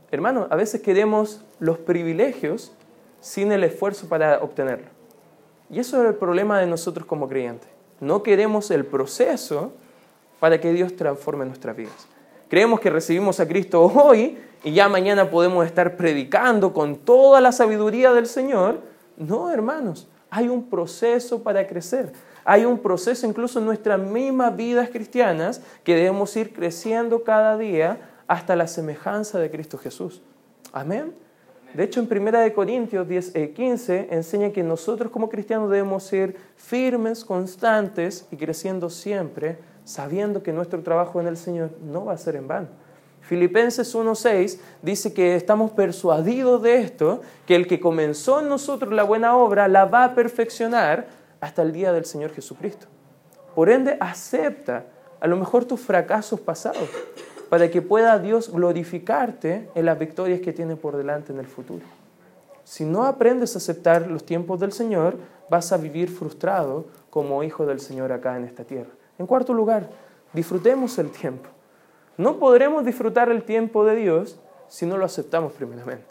Hermano, 0.09 0.47
a 0.49 0.55
veces 0.55 0.81
queremos 0.81 1.43
los 1.59 1.77
privilegios 1.77 2.71
sin 3.19 3.51
el 3.51 3.65
esfuerzo 3.65 4.07
para 4.07 4.39
obtenerlo. 4.39 4.87
Y 5.69 5.77
eso 5.77 6.01
es 6.01 6.07
el 6.07 6.15
problema 6.15 6.57
de 6.57 6.67
nosotros 6.67 7.05
como 7.05 7.27
creyentes. 7.27 7.69
No 7.99 8.23
queremos 8.23 8.71
el 8.71 8.85
proceso 8.85 9.73
para 10.39 10.61
que 10.61 10.71
Dios 10.71 10.95
transforme 10.95 11.43
nuestras 11.43 11.75
vidas. 11.75 12.07
Creemos 12.47 12.79
que 12.79 12.89
recibimos 12.89 13.41
a 13.41 13.47
Cristo 13.49 13.83
hoy 13.83 14.37
y 14.63 14.71
ya 14.71 14.87
mañana 14.87 15.29
podemos 15.29 15.65
estar 15.65 15.97
predicando 15.97 16.71
con 16.71 16.95
toda 16.95 17.41
la 17.41 17.51
sabiduría 17.51 18.13
del 18.13 18.27
Señor. 18.27 18.79
No, 19.17 19.51
hermanos, 19.51 20.07
hay 20.29 20.47
un 20.47 20.69
proceso 20.69 21.43
para 21.43 21.67
crecer 21.67 22.13
hay 22.49 22.65
un 22.65 22.79
proceso 22.79 23.27
incluso 23.27 23.59
en 23.59 23.65
nuestras 23.65 23.99
mismas 23.99 24.55
vidas 24.55 24.89
cristianas 24.89 25.61
que 25.83 25.93
debemos 25.93 26.35
ir 26.35 26.51
creciendo 26.51 27.23
cada 27.23 27.55
día 27.59 27.99
hasta 28.27 28.55
la 28.55 28.65
semejanza 28.65 29.37
de 29.37 29.51
Cristo 29.51 29.77
Jesús. 29.77 30.23
Amén. 30.73 31.13
De 31.75 31.83
hecho, 31.83 31.99
en 31.99 32.07
1 32.11 32.51
Corintios 32.55 33.07
10, 33.07 33.33
15 33.53 33.95
eh, 33.95 34.07
enseña 34.09 34.49
que 34.49 34.63
nosotros 34.63 35.11
como 35.11 35.29
cristianos 35.29 35.69
debemos 35.69 36.01
ser 36.01 36.37
firmes, 36.55 37.23
constantes 37.23 38.25
y 38.31 38.35
creciendo 38.35 38.89
siempre, 38.89 39.59
sabiendo 39.83 40.41
que 40.41 40.51
nuestro 40.51 40.81
trabajo 40.81 41.21
en 41.21 41.27
el 41.27 41.37
Señor 41.37 41.69
no 41.83 42.05
va 42.05 42.13
a 42.13 42.17
ser 42.17 42.35
en 42.35 42.47
vano. 42.47 42.67
Filipenses 43.21 43.93
1.6 43.93 44.59
dice 44.81 45.13
que 45.13 45.35
estamos 45.35 45.69
persuadidos 45.69 46.63
de 46.63 46.81
esto, 46.81 47.21
que 47.45 47.55
el 47.55 47.67
que 47.67 47.79
comenzó 47.79 48.39
en 48.39 48.49
nosotros 48.49 48.91
la 48.91 49.03
buena 49.03 49.37
obra 49.37 49.67
la 49.67 49.85
va 49.85 50.05
a 50.05 50.15
perfeccionar 50.15 51.18
hasta 51.41 51.61
el 51.61 51.71
día 51.71 51.91
del 51.91 52.05
Señor 52.05 52.31
Jesucristo. 52.31 52.87
Por 53.55 53.69
ende, 53.69 53.97
acepta 53.99 54.85
a 55.19 55.27
lo 55.27 55.37
mejor 55.37 55.65
tus 55.65 55.79
fracasos 55.79 56.39
pasados 56.39 56.89
para 57.49 57.69
que 57.69 57.81
pueda 57.81 58.19
Dios 58.19 58.51
glorificarte 58.51 59.69
en 59.75 59.85
las 59.85 59.97
victorias 59.97 60.39
que 60.41 60.53
tiene 60.53 60.75
por 60.75 60.95
delante 60.95 61.33
en 61.33 61.39
el 61.39 61.47
futuro. 61.47 61.85
Si 62.63 62.85
no 62.85 63.03
aprendes 63.05 63.55
a 63.55 63.57
aceptar 63.57 64.07
los 64.07 64.23
tiempos 64.23 64.59
del 64.59 64.71
Señor, 64.71 65.17
vas 65.49 65.71
a 65.71 65.77
vivir 65.77 66.09
frustrado 66.09 66.85
como 67.09 67.43
hijo 67.43 67.65
del 67.65 67.79
Señor 67.79 68.11
acá 68.11 68.37
en 68.37 68.45
esta 68.45 68.63
tierra. 68.63 68.91
En 69.17 69.25
cuarto 69.25 69.53
lugar, 69.53 69.89
disfrutemos 70.33 70.97
el 70.99 71.09
tiempo. 71.09 71.49
No 72.17 72.37
podremos 72.37 72.85
disfrutar 72.85 73.29
el 73.29 73.43
tiempo 73.43 73.83
de 73.85 73.95
Dios 73.95 74.39
si 74.67 74.85
no 74.85 74.97
lo 74.97 75.05
aceptamos 75.05 75.53
primeramente. 75.53 76.05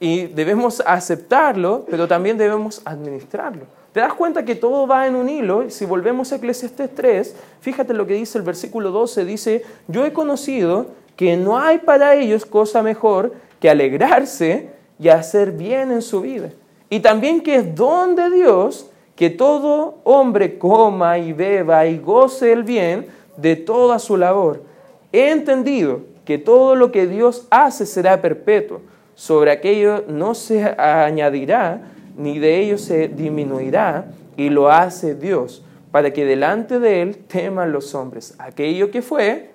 Y 0.00 0.26
debemos 0.26 0.82
aceptarlo, 0.86 1.84
pero 1.88 2.08
también 2.08 2.38
debemos 2.38 2.80
administrarlo. 2.84 3.66
¿Te 3.94 4.00
das 4.00 4.14
cuenta 4.14 4.44
que 4.44 4.56
todo 4.56 4.88
va 4.88 5.06
en 5.06 5.14
un 5.14 5.28
hilo? 5.28 5.70
Si 5.70 5.84
volvemos 5.84 6.32
a 6.32 6.36
Eclesiastes 6.36 6.92
3, 6.96 7.36
fíjate 7.60 7.94
lo 7.94 8.08
que 8.08 8.14
dice 8.14 8.36
el 8.38 8.42
versículo 8.42 8.90
12, 8.90 9.24
dice, 9.24 9.62
yo 9.86 10.04
he 10.04 10.12
conocido 10.12 10.86
que 11.14 11.36
no 11.36 11.60
hay 11.60 11.78
para 11.78 12.16
ellos 12.16 12.44
cosa 12.44 12.82
mejor 12.82 13.34
que 13.60 13.70
alegrarse 13.70 14.70
y 14.98 15.10
hacer 15.10 15.52
bien 15.52 15.92
en 15.92 16.02
su 16.02 16.22
vida. 16.22 16.50
Y 16.90 16.98
también 16.98 17.40
que 17.40 17.54
es 17.54 17.76
don 17.76 18.16
de 18.16 18.30
Dios 18.30 18.90
que 19.14 19.30
todo 19.30 20.00
hombre 20.02 20.58
coma 20.58 21.18
y 21.18 21.32
beba 21.32 21.86
y 21.86 21.98
goce 21.98 22.50
el 22.50 22.64
bien 22.64 23.06
de 23.36 23.54
toda 23.54 24.00
su 24.00 24.16
labor. 24.16 24.64
He 25.12 25.30
entendido 25.30 26.00
que 26.24 26.38
todo 26.38 26.74
lo 26.74 26.90
que 26.90 27.06
Dios 27.06 27.46
hace 27.48 27.86
será 27.86 28.20
perpetuo. 28.20 28.80
Sobre 29.14 29.52
aquello 29.52 30.02
no 30.08 30.34
se 30.34 30.64
añadirá 30.64 31.92
ni 32.16 32.38
de 32.38 32.60
ellos 32.60 32.80
se 32.80 33.08
disminuirá, 33.08 34.06
y 34.36 34.50
lo 34.50 34.70
hace 34.70 35.14
Dios, 35.14 35.64
para 35.90 36.12
que 36.12 36.24
delante 36.24 36.78
de 36.78 37.02
Él 37.02 37.16
teman 37.18 37.72
los 37.72 37.94
hombres. 37.94 38.34
Aquello 38.38 38.90
que 38.90 39.02
fue, 39.02 39.50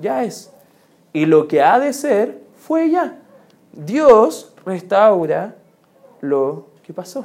ya 0.00 0.24
es. 0.24 0.52
Y 1.12 1.26
lo 1.26 1.48
que 1.48 1.62
ha 1.62 1.78
de 1.78 1.92
ser, 1.92 2.40
fue 2.56 2.90
ya. 2.90 3.18
Dios 3.72 4.54
restaura 4.64 5.56
lo 6.20 6.66
que 6.84 6.92
pasó. 6.92 7.24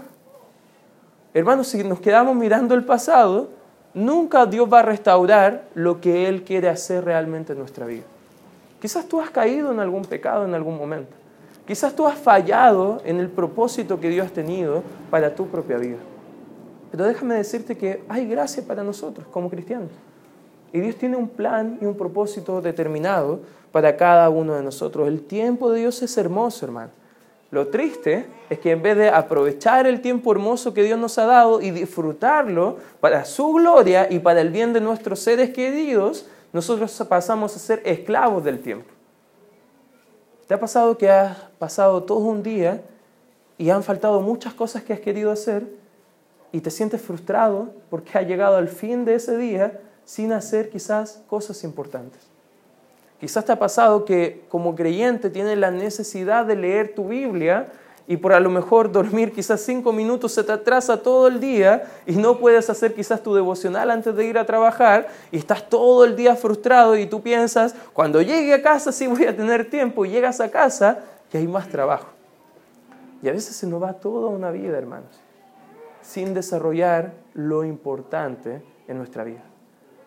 Hermanos, 1.34 1.68
si 1.68 1.84
nos 1.84 2.00
quedamos 2.00 2.36
mirando 2.36 2.76
el 2.76 2.86
pasado, 2.86 3.50
nunca 3.94 4.46
Dios 4.46 4.72
va 4.72 4.80
a 4.80 4.84
restaurar 4.84 5.66
lo 5.74 6.00
que 6.00 6.28
Él 6.28 6.44
quiere 6.44 6.70
hacer 6.70 7.04
realmente 7.04 7.54
en 7.54 7.60
nuestra 7.60 7.86
vida. 7.86 8.04
Quizás 8.82 9.08
tú 9.08 9.20
has 9.20 9.30
caído 9.30 9.72
en 9.72 9.80
algún 9.80 10.06
pecado 10.06 10.46
en 10.46 10.54
algún 10.54 10.78
momento. 10.78 11.16
Quizás 11.68 11.96
tú 11.96 12.06
has 12.06 12.18
fallado 12.18 13.02
en 13.06 13.20
el 13.20 13.30
propósito 13.30 14.00
que 14.00 14.10
Dios 14.10 14.28
ha 14.28 14.34
tenido 14.34 14.84
para 15.10 15.34
tu 15.34 15.48
propia 15.48 15.78
vida. 15.78 15.98
Pero 16.92 17.06
déjame 17.06 17.36
decirte 17.36 17.76
que 17.76 18.04
hay 18.08 18.28
gracia 18.28 18.64
para 18.66 18.84
nosotros 18.84 19.26
como 19.32 19.50
cristianos. 19.50 19.90
Y 20.72 20.80
Dios 20.80 20.96
tiene 20.96 21.18
un 21.18 21.30
plan 21.30 21.78
y 21.82 21.86
un 21.86 21.98
propósito 21.98 22.62
determinado 22.62 23.40
para 23.72 23.98
cada 23.98 24.30
uno 24.30 24.54
de 24.54 24.62
nosotros. 24.62 25.08
El 25.08 25.22
tiempo 25.22 25.72
de 25.72 25.80
Dios 25.80 26.02
es 26.02 26.18
hermoso, 26.18 26.66
hermano. 26.66 26.92
Lo 27.52 27.68
triste 27.68 28.26
es 28.50 28.60
que 28.60 28.72
en 28.72 28.82
vez 28.82 28.98
de 28.98 29.10
aprovechar 29.10 29.88
el 29.88 30.02
tiempo 30.02 30.32
hermoso 30.32 30.74
que 30.74 30.84
Dios 30.84 31.00
nos 31.00 31.18
ha 31.18 31.26
dado 31.26 31.62
y 31.62 31.72
disfrutarlo 31.72 32.78
para 33.00 33.26
su 33.26 33.54
gloria 33.54 34.08
y 34.12 34.20
para 34.20 34.42
el 34.42 34.50
bien 34.50 34.74
de 34.74 34.82
nuestros 34.82 35.20
seres 35.20 35.52
queridos, 35.52 36.28
nosotros 36.54 37.04
pasamos 37.08 37.56
a 37.56 37.60
ser 37.60 37.82
esclavos 37.86 38.44
del 38.44 38.60
tiempo. 38.60 38.95
¿Te 40.48 40.54
ha 40.54 40.60
pasado 40.60 40.98
que 40.98 41.10
has 41.10 41.38
pasado 41.58 42.04
todo 42.04 42.20
un 42.20 42.44
día 42.44 42.82
y 43.58 43.70
han 43.72 43.84
faltado 43.84 44.22
muchas 44.22 44.54
cosas 44.54 44.84
que 44.84 44.94
has 44.94 45.00
querido 45.00 45.32
hacer 45.32 45.66
y 46.52 46.62
te 46.62 46.70
sientes 46.70 47.02
frustrado 47.02 47.74
porque 47.90 48.18
ha 48.18 48.22
llegado 48.22 48.58
al 48.58 48.68
fin 48.68 49.06
de 49.06 49.16
ese 49.16 49.38
día 49.38 49.82
sin 50.04 50.32
hacer 50.32 50.70
quizás 50.70 51.24
cosas 51.28 51.64
importantes? 51.64 52.22
Quizás 53.20 53.44
te 53.46 53.54
ha 53.54 53.60
pasado 53.60 54.06
que 54.06 54.46
como 54.50 54.76
creyente 54.76 55.32
tienes 55.32 55.58
la 55.58 55.72
necesidad 55.72 56.46
de 56.46 56.56
leer 56.56 56.94
tu 56.94 57.08
Biblia 57.08 57.72
y 58.08 58.18
por 58.18 58.34
a 58.34 58.40
lo 58.40 58.50
mejor 58.50 58.92
dormir 58.92 59.32
quizás 59.32 59.62
cinco 59.62 59.92
minutos 59.92 60.32
se 60.34 60.44
te 60.44 60.52
atrasa 60.52 61.02
todo 61.02 61.28
el 61.28 61.40
día 61.40 61.84
y 62.06 62.16
no 62.16 62.38
puedes 62.38 62.70
hacer 62.70 62.94
quizás 62.94 63.24
tu 63.24 63.34
devocional 63.34 63.90
antes 63.90 64.16
de 64.16 64.26
ir 64.26 64.38
a 64.38 64.46
trabajar 64.46 65.08
y 65.32 65.38
estás 65.38 65.68
todo 65.70 66.06
el 66.06 66.16
día 66.16 66.36
frustrado 66.36 66.96
y 66.96 67.08
tú 67.08 67.22
piensas, 67.22 67.76
cuando 67.94 68.22
llegue 68.22 68.54
a 68.54 68.62
casa 68.62 68.92
sí 68.92 69.08
voy 69.08 69.26
a 69.26 69.36
tener 69.36 69.70
tiempo 69.70 70.06
y 70.06 70.10
llegas 70.10 70.40
a 70.40 70.52
casa 70.52 71.00
y 71.34 71.38
hay 71.38 71.48
más 71.48 71.68
trabajo. 71.68 72.08
Y 73.22 73.30
a 73.30 73.32
veces 73.32 73.56
se 73.56 73.66
nos 73.66 73.82
va 73.82 73.94
toda 73.94 74.30
una 74.30 74.52
vida, 74.52 74.78
hermanos. 74.78 75.20
sin 76.02 76.36
desarrollar 76.36 77.14
lo 77.34 77.66
importante 77.66 78.62
en 78.88 78.98
nuestra 79.00 79.24
vida. 79.24 79.42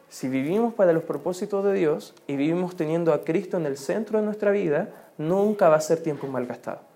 Si 0.08 0.28
vivimos 0.28 0.72
para 0.72 0.92
los 0.92 1.02
propósitos 1.02 1.64
de 1.64 1.74
Dios 1.74 2.14
y 2.26 2.36
vivimos 2.36 2.76
teniendo 2.76 3.12
a 3.12 3.24
Cristo 3.24 3.56
en 3.56 3.66
el 3.66 3.76
centro 3.76 4.20
de 4.20 4.24
nuestra 4.24 4.52
vida, 4.52 4.88
nunca 5.18 5.68
va 5.68 5.76
a 5.76 5.80
ser 5.80 6.00
tiempo 6.00 6.28
malgastado. 6.28 6.87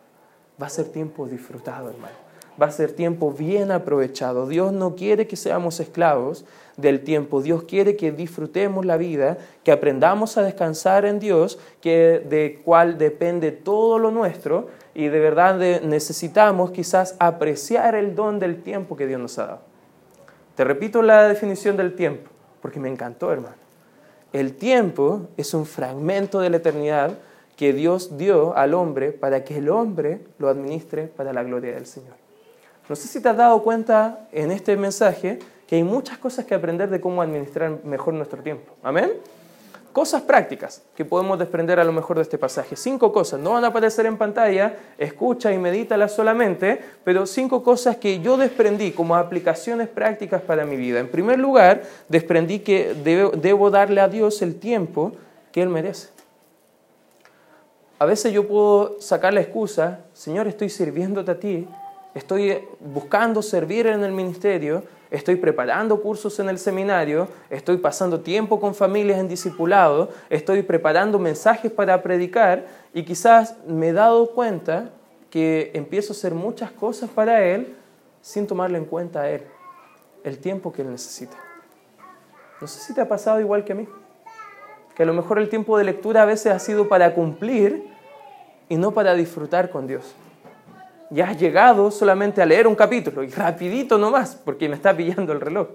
Va 0.60 0.66
a 0.66 0.70
ser 0.70 0.88
tiempo 0.88 1.26
disfrutado, 1.26 1.90
hermano. 1.90 2.14
Va 2.60 2.66
a 2.66 2.70
ser 2.70 2.92
tiempo 2.92 3.32
bien 3.32 3.70
aprovechado. 3.70 4.46
Dios 4.46 4.72
no 4.72 4.94
quiere 4.94 5.26
que 5.26 5.36
seamos 5.36 5.80
esclavos 5.80 6.44
del 6.76 7.02
tiempo. 7.02 7.40
Dios 7.40 7.64
quiere 7.64 7.96
que 7.96 8.12
disfrutemos 8.12 8.84
la 8.84 8.96
vida, 8.98 9.38
que 9.64 9.72
aprendamos 9.72 10.36
a 10.36 10.42
descansar 10.42 11.06
en 11.06 11.18
Dios, 11.18 11.58
que 11.80 12.22
de 12.28 12.60
cual 12.64 12.98
depende 12.98 13.52
todo 13.52 13.98
lo 13.98 14.10
nuestro 14.10 14.68
y 14.94 15.08
de 15.08 15.20
verdad 15.20 15.56
necesitamos 15.82 16.70
quizás 16.70 17.16
apreciar 17.18 17.94
el 17.94 18.14
don 18.14 18.38
del 18.38 18.62
tiempo 18.62 18.96
que 18.96 19.06
Dios 19.06 19.20
nos 19.20 19.38
ha 19.38 19.46
dado. 19.46 19.60
Te 20.54 20.64
repito 20.64 21.00
la 21.00 21.26
definición 21.28 21.78
del 21.78 21.94
tiempo, 21.94 22.30
porque 22.60 22.78
me 22.78 22.90
encantó, 22.90 23.32
hermano. 23.32 23.56
El 24.32 24.54
tiempo 24.54 25.28
es 25.36 25.54
un 25.54 25.64
fragmento 25.64 26.40
de 26.40 26.50
la 26.50 26.58
eternidad 26.58 27.12
que 27.56 27.72
Dios 27.72 28.16
dio 28.16 28.56
al 28.56 28.74
hombre 28.74 29.12
para 29.12 29.44
que 29.44 29.58
el 29.58 29.68
hombre 29.68 30.20
lo 30.38 30.48
administre 30.48 31.06
para 31.06 31.32
la 31.32 31.42
gloria 31.42 31.74
del 31.74 31.86
Señor. 31.86 32.14
No 32.88 32.96
sé 32.96 33.08
si 33.08 33.20
te 33.20 33.28
has 33.28 33.36
dado 33.36 33.62
cuenta 33.62 34.28
en 34.32 34.50
este 34.50 34.76
mensaje 34.76 35.38
que 35.66 35.76
hay 35.76 35.84
muchas 35.84 36.18
cosas 36.18 36.44
que 36.44 36.54
aprender 36.54 36.90
de 36.90 37.00
cómo 37.00 37.22
administrar 37.22 37.78
mejor 37.84 38.14
nuestro 38.14 38.42
tiempo. 38.42 38.74
Amén. 38.82 39.12
Cosas 39.92 40.22
prácticas 40.22 40.82
que 40.96 41.04
podemos 41.04 41.38
desprender 41.38 41.78
a 41.78 41.84
lo 41.84 41.92
mejor 41.92 42.16
de 42.16 42.22
este 42.22 42.38
pasaje. 42.38 42.76
Cinco 42.76 43.12
cosas, 43.12 43.38
no 43.40 43.52
van 43.52 43.64
a 43.64 43.66
aparecer 43.66 44.06
en 44.06 44.16
pantalla, 44.16 44.74
escucha 44.96 45.52
y 45.52 45.58
medítalas 45.58 46.14
solamente, 46.14 46.80
pero 47.04 47.26
cinco 47.26 47.62
cosas 47.62 47.98
que 47.98 48.20
yo 48.20 48.38
desprendí 48.38 48.92
como 48.92 49.16
aplicaciones 49.16 49.88
prácticas 49.88 50.40
para 50.40 50.64
mi 50.64 50.76
vida. 50.76 50.98
En 50.98 51.08
primer 51.08 51.38
lugar, 51.38 51.82
desprendí 52.08 52.60
que 52.60 52.94
debo, 52.94 53.70
darle 53.70 54.00
a 54.00 54.08
Dios 54.08 54.40
el 54.40 54.58
tiempo 54.58 55.12
que 55.52 55.60
Él 55.60 55.68
merece. 55.68 56.08
A 58.02 58.04
veces 58.04 58.32
yo 58.32 58.48
puedo 58.48 59.00
sacar 59.00 59.32
la 59.32 59.42
excusa, 59.42 60.00
Señor, 60.12 60.48
estoy 60.48 60.68
sirviéndote 60.68 61.30
a 61.30 61.38
ti, 61.38 61.68
estoy 62.16 62.58
buscando 62.80 63.42
servir 63.42 63.86
en 63.86 64.02
el 64.02 64.10
ministerio, 64.10 64.82
estoy 65.08 65.36
preparando 65.36 66.02
cursos 66.02 66.40
en 66.40 66.48
el 66.48 66.58
seminario, 66.58 67.28
estoy 67.48 67.76
pasando 67.76 68.18
tiempo 68.18 68.58
con 68.58 68.74
familias 68.74 69.20
en 69.20 69.28
discipulado, 69.28 70.08
estoy 70.30 70.64
preparando 70.64 71.20
mensajes 71.20 71.70
para 71.70 72.02
predicar 72.02 72.66
y 72.92 73.04
quizás 73.04 73.54
me 73.68 73.90
he 73.90 73.92
dado 73.92 74.32
cuenta 74.32 74.90
que 75.30 75.70
empiezo 75.72 76.12
a 76.12 76.16
hacer 76.16 76.34
muchas 76.34 76.72
cosas 76.72 77.08
para 77.08 77.44
Él 77.44 77.72
sin 78.20 78.48
tomarle 78.48 78.78
en 78.78 78.84
cuenta 78.84 79.20
a 79.20 79.30
Él, 79.30 79.42
el 80.24 80.38
tiempo 80.38 80.72
que 80.72 80.82
Él 80.82 80.90
necesita. 80.90 81.36
No 82.60 82.66
sé 82.66 82.80
si 82.80 82.94
te 82.94 83.00
ha 83.00 83.08
pasado 83.08 83.38
igual 83.38 83.64
que 83.64 83.74
a 83.74 83.76
mí, 83.76 83.86
que 84.96 85.04
a 85.04 85.06
lo 85.06 85.14
mejor 85.14 85.38
el 85.38 85.48
tiempo 85.48 85.78
de 85.78 85.84
lectura 85.84 86.22
a 86.22 86.26
veces 86.26 86.52
ha 86.52 86.58
sido 86.58 86.88
para 86.88 87.14
cumplir 87.14 87.91
y 88.72 88.76
no 88.76 88.92
para 88.92 89.14
disfrutar 89.14 89.70
con 89.70 89.86
Dios 89.86 90.14
ya 91.12 91.28
has 91.28 91.38
llegado 91.38 91.90
solamente 91.90 92.40
a 92.40 92.46
leer 92.46 92.66
un 92.66 92.74
capítulo 92.74 93.22
y 93.22 93.28
rapidito 93.28 93.98
nomás, 93.98 94.34
porque 94.34 94.68
me 94.68 94.76
está 94.76 94.96
pillando 94.96 95.32
el 95.32 95.40
reloj. 95.40 95.68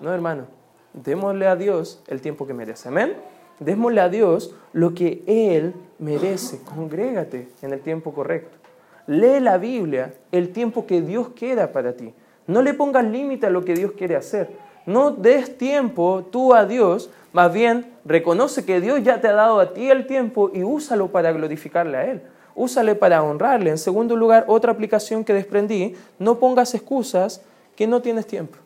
No, 0.00 0.12
hermano, 0.12 0.44
démosle 0.92 1.46
a 1.46 1.56
Dios 1.56 2.02
el 2.08 2.20
tiempo 2.20 2.46
que 2.46 2.52
merece. 2.52 2.88
Amén. 2.88 3.14
Démosle 3.58 4.02
a 4.02 4.08
Dios 4.10 4.54
lo 4.72 4.94
que 4.94 5.22
Él 5.26 5.74
merece. 5.98 6.60
Congrégate 6.62 7.48
en 7.62 7.72
el 7.72 7.80
tiempo 7.80 8.12
correcto. 8.12 8.58
Lee 9.06 9.40
la 9.40 9.56
Biblia 9.56 10.14
el 10.30 10.50
tiempo 10.50 10.86
que 10.86 11.00
Dios 11.00 11.30
quiera 11.30 11.72
para 11.72 11.94
ti. 11.94 12.12
No 12.46 12.60
le 12.60 12.74
pongas 12.74 13.04
límite 13.04 13.46
a 13.46 13.50
lo 13.50 13.64
que 13.64 13.74
Dios 13.74 13.92
quiere 13.92 14.16
hacer. 14.16 14.50
No 14.86 15.10
des 15.10 15.56
tiempo 15.58 16.26
tú 16.30 16.54
a 16.54 16.64
Dios, 16.64 17.10
más 17.32 17.52
bien 17.52 17.92
reconoce 18.04 18.64
que 18.64 18.80
Dios 18.80 19.02
ya 19.02 19.20
te 19.20 19.28
ha 19.28 19.34
dado 19.34 19.60
a 19.60 19.72
ti 19.72 19.90
el 19.90 20.06
tiempo 20.06 20.50
y 20.52 20.62
úsalo 20.62 21.08
para 21.08 21.32
glorificarle 21.32 21.96
a 21.96 22.04
Él 22.04 22.22
úsale 22.54 22.94
para 22.94 23.22
honrarle. 23.22 23.70
En 23.70 23.78
segundo 23.78 24.16
lugar, 24.16 24.44
otra 24.48 24.72
aplicación 24.72 25.24
que 25.24 25.32
desprendí, 25.32 25.96
no 26.18 26.38
pongas 26.38 26.74
excusas 26.74 27.42
que 27.76 27.86
no 27.86 28.02
tienes 28.02 28.26
tiempo. 28.26 28.58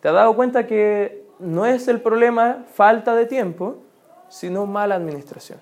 ¿Te 0.00 0.08
has 0.08 0.14
dado 0.14 0.34
cuenta 0.34 0.66
que 0.66 1.24
no 1.38 1.66
es 1.66 1.88
el 1.88 2.00
problema 2.00 2.64
falta 2.74 3.14
de 3.14 3.26
tiempo, 3.26 3.78
sino 4.28 4.66
mala 4.66 4.94
administración? 4.94 5.58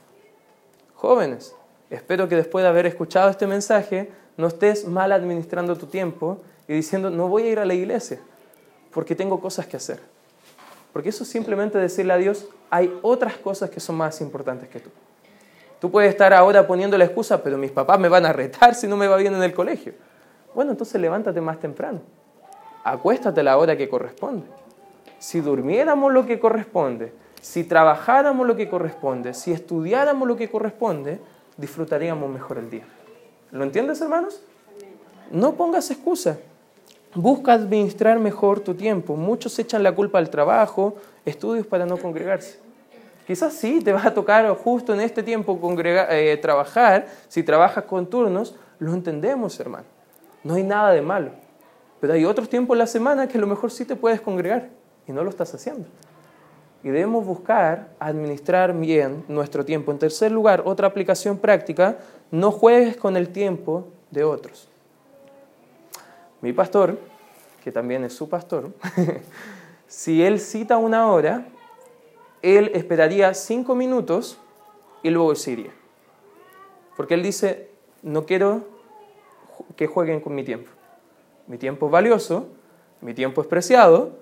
Jóvenes, 0.95 1.55
espero 1.89 2.29
que 2.29 2.37
después 2.37 2.63
de 2.63 2.69
haber 2.69 2.87
escuchado 2.87 3.31
este 3.31 3.47
mensaje, 3.47 4.11
no 4.37 4.47
estés 4.47 4.87
mal 4.87 5.13
administrando 5.13 5.77
tu 5.77 5.87
tiempo 5.87 6.39
y 6.69 6.75
diciendo, 6.75 7.11
no 7.11 7.29
voy 7.29 7.45
a 7.45 7.51
ir 7.51 7.59
a 7.59 7.65
la 7.65 7.75
iglesia 7.75 8.21
porque 8.93 9.15
tengo 9.15 9.41
cosas 9.41 9.67
que 9.67 9.77
hacer. 9.77 10.01
Porque 10.93 11.11
eso 11.11 11.23
es 11.23 11.31
simplemente 11.31 11.79
decirle 11.79 12.13
a 12.13 12.17
Dios, 12.17 12.49
hay 12.69 12.93
otras 13.03 13.37
cosas 13.37 13.71
que 13.71 13.81
son 13.81 13.97
más 13.97 14.21
importantes 14.21 14.69
que 14.69 14.81
tú. 14.81 14.91
Tú 15.81 15.91
puedes 15.91 16.11
estar 16.11 16.35
ahora 16.35 16.67
poniendo 16.67 16.99
la 16.99 17.05
excusa, 17.05 17.43
pero 17.43 17.57
mis 17.57 17.71
papás 17.71 17.99
me 17.99 18.09
van 18.09 18.27
a 18.27 18.33
retar 18.33 18.75
si 18.75 18.87
no 18.87 18.97
me 18.97 19.07
va 19.07 19.17
bien 19.17 19.35
en 19.35 19.43
el 19.43 19.55
colegio. 19.55 19.95
Bueno, 20.55 20.73
entonces 20.73 21.01
levántate 21.01 21.41
más 21.41 21.59
temprano. 21.59 22.01
Acuéstate 22.85 23.41
a 23.41 23.45
la 23.45 23.57
hora 23.57 23.77
que 23.77 23.89
corresponde. 23.89 24.47
Si 25.19 25.41
durmiéramos 25.41 26.13
lo 26.13 26.27
que 26.27 26.41
corresponde, 26.41 27.13
si 27.41 27.65
trabajáramos 27.65 28.47
lo 28.47 28.57
que 28.57 28.69
corresponde, 28.69 29.33
si 29.33 29.53
estudiáramos 29.53 30.27
lo 30.27 30.37
que 30.37 30.51
corresponde, 30.51 31.21
disfrutaríamos 31.57 32.29
mejor 32.31 32.59
el 32.59 32.71
día. 32.71 32.85
¿Lo 33.51 33.65
entiendes, 33.65 34.01
hermanos? 34.01 34.43
No 35.31 35.55
pongas 35.55 35.91
excusa. 35.91 36.39
Busca 37.15 37.55
administrar 37.55 38.21
mejor 38.21 38.61
tu 38.61 38.75
tiempo. 38.75 39.17
Muchos 39.17 39.59
echan 39.59 39.83
la 39.83 39.93
culpa 39.93 40.19
al 40.19 40.31
trabajo, 40.31 40.95
estudios 41.25 41.67
para 41.67 41.85
no 41.85 41.97
congregarse. 41.97 42.59
Quizás 43.27 43.53
sí, 43.53 43.81
te 43.81 43.93
va 43.93 44.05
a 44.05 44.15
tocar 44.15 44.49
justo 44.57 44.95
en 44.95 45.01
este 45.01 45.23
tiempo 45.23 45.59
eh, 45.85 46.39
trabajar, 46.41 47.07
si 47.29 47.43
trabajas 47.43 47.85
con 47.85 48.07
turnos, 48.09 48.55
lo 48.79 48.95
entendemos, 48.95 49.59
hermano. 49.59 49.87
No 50.45 50.55
hay 50.55 50.63
nada 50.63 50.93
de 50.93 51.03
malo. 51.03 51.31
Pero 52.01 52.13
hay 52.13 52.25
otros 52.25 52.49
tiempos 52.49 52.75
en 52.75 52.79
la 52.79 52.87
semana 52.87 53.29
que 53.29 53.39
a 53.39 53.41
lo 53.41 53.47
mejor 53.47 53.71
sí 53.71 53.85
te 53.85 53.95
puedes 53.95 54.21
congregar 54.21 54.71
y 55.07 55.13
no 55.13 55.23
lo 55.23 55.31
estás 55.31 55.53
haciendo. 55.55 55.87
Y 56.83 56.89
debemos 56.89 57.27
buscar 57.27 57.89
administrar 57.99 58.73
bien 58.73 59.25
nuestro 59.29 59.65
tiempo. 59.65 59.93
En 59.93 59.99
tercer 59.99 60.33
lugar, 60.33 60.63
otra 60.65 60.87
aplicación 60.87 61.37
práctica, 61.37 61.99
no 62.31 62.51
juegues 62.51 62.97
con 62.97 63.17
el 63.17 63.29
tiempo 63.29 63.89
de 64.11 64.25
otros. 64.25 64.70
Mi 66.41 66.53
pastor, 66.53 66.99
que 67.63 67.71
también 67.71 68.05
es 68.05 68.15
su 68.15 68.29
pastor, 68.29 68.71
si 69.87 70.23
él 70.23 70.41
cita 70.41 70.79
una 70.79 71.11
hora, 71.13 71.47
él 72.43 72.71
esperaría 72.75 73.35
cinco 73.35 73.75
minutos 73.75 74.39
y 75.03 75.11
luego 75.11 75.35
se 75.35 75.53
iría. 75.53 75.73
Porque 76.97 77.15
él 77.15 77.23
dice, 77.23 77.71
no 78.03 78.25
quiero 78.25 78.63
que 79.77 79.87
jueguen 79.87 80.21
con 80.21 80.35
mi 80.35 80.45
tiempo. 80.45 80.71
Mi 81.47 81.59
tiempo 81.59 81.87
es 81.87 81.93
valioso, 81.93 82.49
mi 83.01 83.15
tiempo 83.15 83.41
es 83.43 83.47
preciado. 83.47 84.13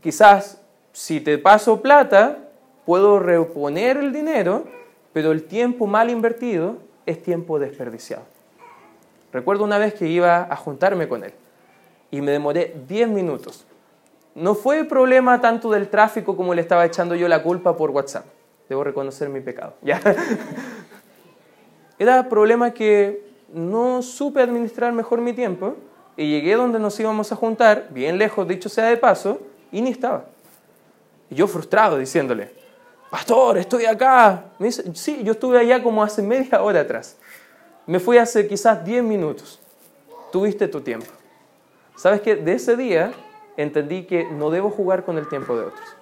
Quizás 0.00 0.60
si 0.92 1.20
te 1.20 1.38
paso 1.38 1.80
plata, 1.80 2.50
puedo 2.84 3.18
reponer 3.18 3.96
el 3.96 4.12
dinero, 4.12 4.64
pero 5.12 5.32
el 5.32 5.44
tiempo 5.44 5.86
mal 5.86 6.10
invertido 6.10 6.76
es 7.06 7.22
tiempo 7.22 7.58
desperdiciado. 7.58 8.33
Recuerdo 9.34 9.64
una 9.64 9.76
vez 9.76 9.92
que 9.92 10.08
iba 10.08 10.46
a 10.50 10.56
juntarme 10.56 11.08
con 11.08 11.24
él 11.24 11.34
y 12.10 12.22
me 12.22 12.32
demoré 12.32 12.74
10 12.88 13.08
minutos 13.08 13.66
no 14.34 14.54
fue 14.54 14.84
problema 14.84 15.40
tanto 15.40 15.70
del 15.70 15.88
tráfico 15.88 16.36
como 16.36 16.54
le 16.54 16.60
estaba 16.60 16.84
echando 16.84 17.14
yo 17.14 17.28
la 17.28 17.42
culpa 17.42 17.76
por 17.76 17.90
WhatsApp. 17.90 18.26
Debo 18.68 18.82
reconocer 18.82 19.28
mi 19.28 19.40
pecado. 19.40 19.74
¿ya? 19.82 20.00
Era 21.98 22.28
problema 22.28 22.72
que 22.72 23.24
no 23.52 24.02
supe 24.02 24.42
administrar 24.42 24.92
mejor 24.92 25.20
mi 25.20 25.32
tiempo 25.32 25.76
y 26.16 26.28
llegué 26.28 26.56
donde 26.56 26.78
nos 26.78 26.98
íbamos 26.98 27.30
a 27.30 27.36
juntar, 27.36 27.88
bien 27.90 28.18
lejos, 28.18 28.46
dicho 28.48 28.68
sea 28.68 28.86
de 28.86 28.96
paso, 28.96 29.40
y 29.70 29.80
ni 29.80 29.90
estaba. 29.90 30.24
Y 31.30 31.36
yo 31.36 31.46
frustrado 31.46 31.98
diciéndole, 31.98 32.52
pastor, 33.10 33.58
estoy 33.58 33.86
acá. 33.86 34.44
Sí, 34.94 35.20
yo 35.22 35.32
estuve 35.32 35.58
allá 35.58 35.82
como 35.82 36.02
hace 36.02 36.22
media 36.22 36.62
hora 36.62 36.80
atrás. 36.80 37.16
Me 37.86 38.00
fui 38.00 38.18
hace 38.18 38.46
quizás 38.46 38.84
10 38.84 39.04
minutos. 39.04 39.60
Tuviste 40.32 40.68
tu 40.68 40.80
tiempo. 40.80 41.06
¿Sabes 41.96 42.20
qué? 42.22 42.36
De 42.36 42.54
ese 42.54 42.76
día 42.76 43.12
entendí 43.56 44.04
que 44.04 44.24
no 44.24 44.50
debo 44.50 44.70
jugar 44.70 45.04
con 45.04 45.18
el 45.18 45.28
tiempo 45.28 45.56
de 45.56 45.66
otros. 45.66 45.96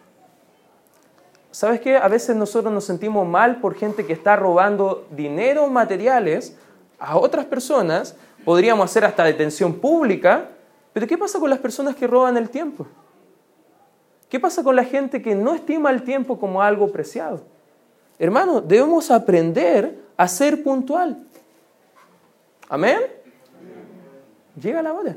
¿Sabes 1.51 1.81
qué? 1.81 1.97
A 1.97 2.09
veces 2.09 2.35
nosotros 2.35 2.73
nos 2.73 2.85
sentimos 2.85 3.27
mal 3.29 3.61
por 3.61 3.75
gente 3.75 4.07
que 4.07 4.15
está 4.15 4.37
robando 4.37 5.07
dinero 5.11 5.65
o 5.65 5.69
materiales 5.69 6.57
a 6.99 7.19
otras 7.19 7.45
personas. 7.45 8.17
Podríamos 8.45 8.91
hacer 8.91 9.05
hasta 9.05 9.25
detención 9.25 9.75
pública. 9.75 10.49
Pero 10.93 11.07
¿qué 11.07 11.19
pasa 11.19 11.39
con 11.39 11.51
las 11.51 11.59
personas 11.59 11.95
que 11.97 12.07
roban 12.07 12.37
el 12.37 12.49
tiempo? 12.49 12.87
¿Qué 14.31 14.41
pasa 14.41 14.63
con 14.63 14.77
la 14.77 14.85
gente 14.85 15.21
que 15.21 15.35
no 15.35 15.55
estima 15.55 15.91
el 15.91 16.05
tiempo 16.05 16.39
como 16.39 16.63
algo 16.63 16.91
preciado? 16.91 17.43
Hermano, 18.19 18.61
debemos 18.63 19.11
aprender 19.11 19.99
a 20.17 20.29
ser 20.29 20.63
puntual. 20.63 21.27
Amén. 22.73 23.03
llega 24.59 24.83
la 24.83 24.95
hora. 24.95 25.15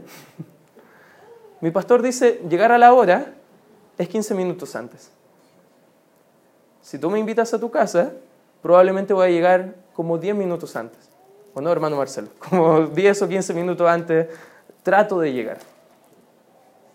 Mi 1.61 1.71
pastor 1.71 2.01
dice, 2.01 2.41
llegar 2.49 2.73
a 2.73 2.77
la 2.77 2.91
hora 2.93 3.33
es 3.97 4.09
15 4.09 4.35
minutos 4.35 4.75
antes. 4.75 5.09
Si 6.81 6.99
tú 6.99 7.09
me 7.09 7.17
invitas 7.17 7.53
a 7.53 7.59
tu 7.59 7.71
casa, 7.71 8.11
probablemente 8.61 9.13
voy 9.13 9.27
a 9.27 9.29
llegar 9.29 9.73
como 9.93 10.17
10 10.17 10.35
minutos 10.35 10.75
antes. 10.75 11.09
¿O 11.53 11.61
no, 11.61 11.71
hermano 11.71 11.95
Marcelo? 11.95 12.27
Como 12.49 12.87
10 12.87 13.21
o 13.21 13.29
15 13.29 13.53
minutos 13.53 13.87
antes 13.87 14.27
trato 14.83 15.21
de 15.21 15.31
llegar. 15.31 15.59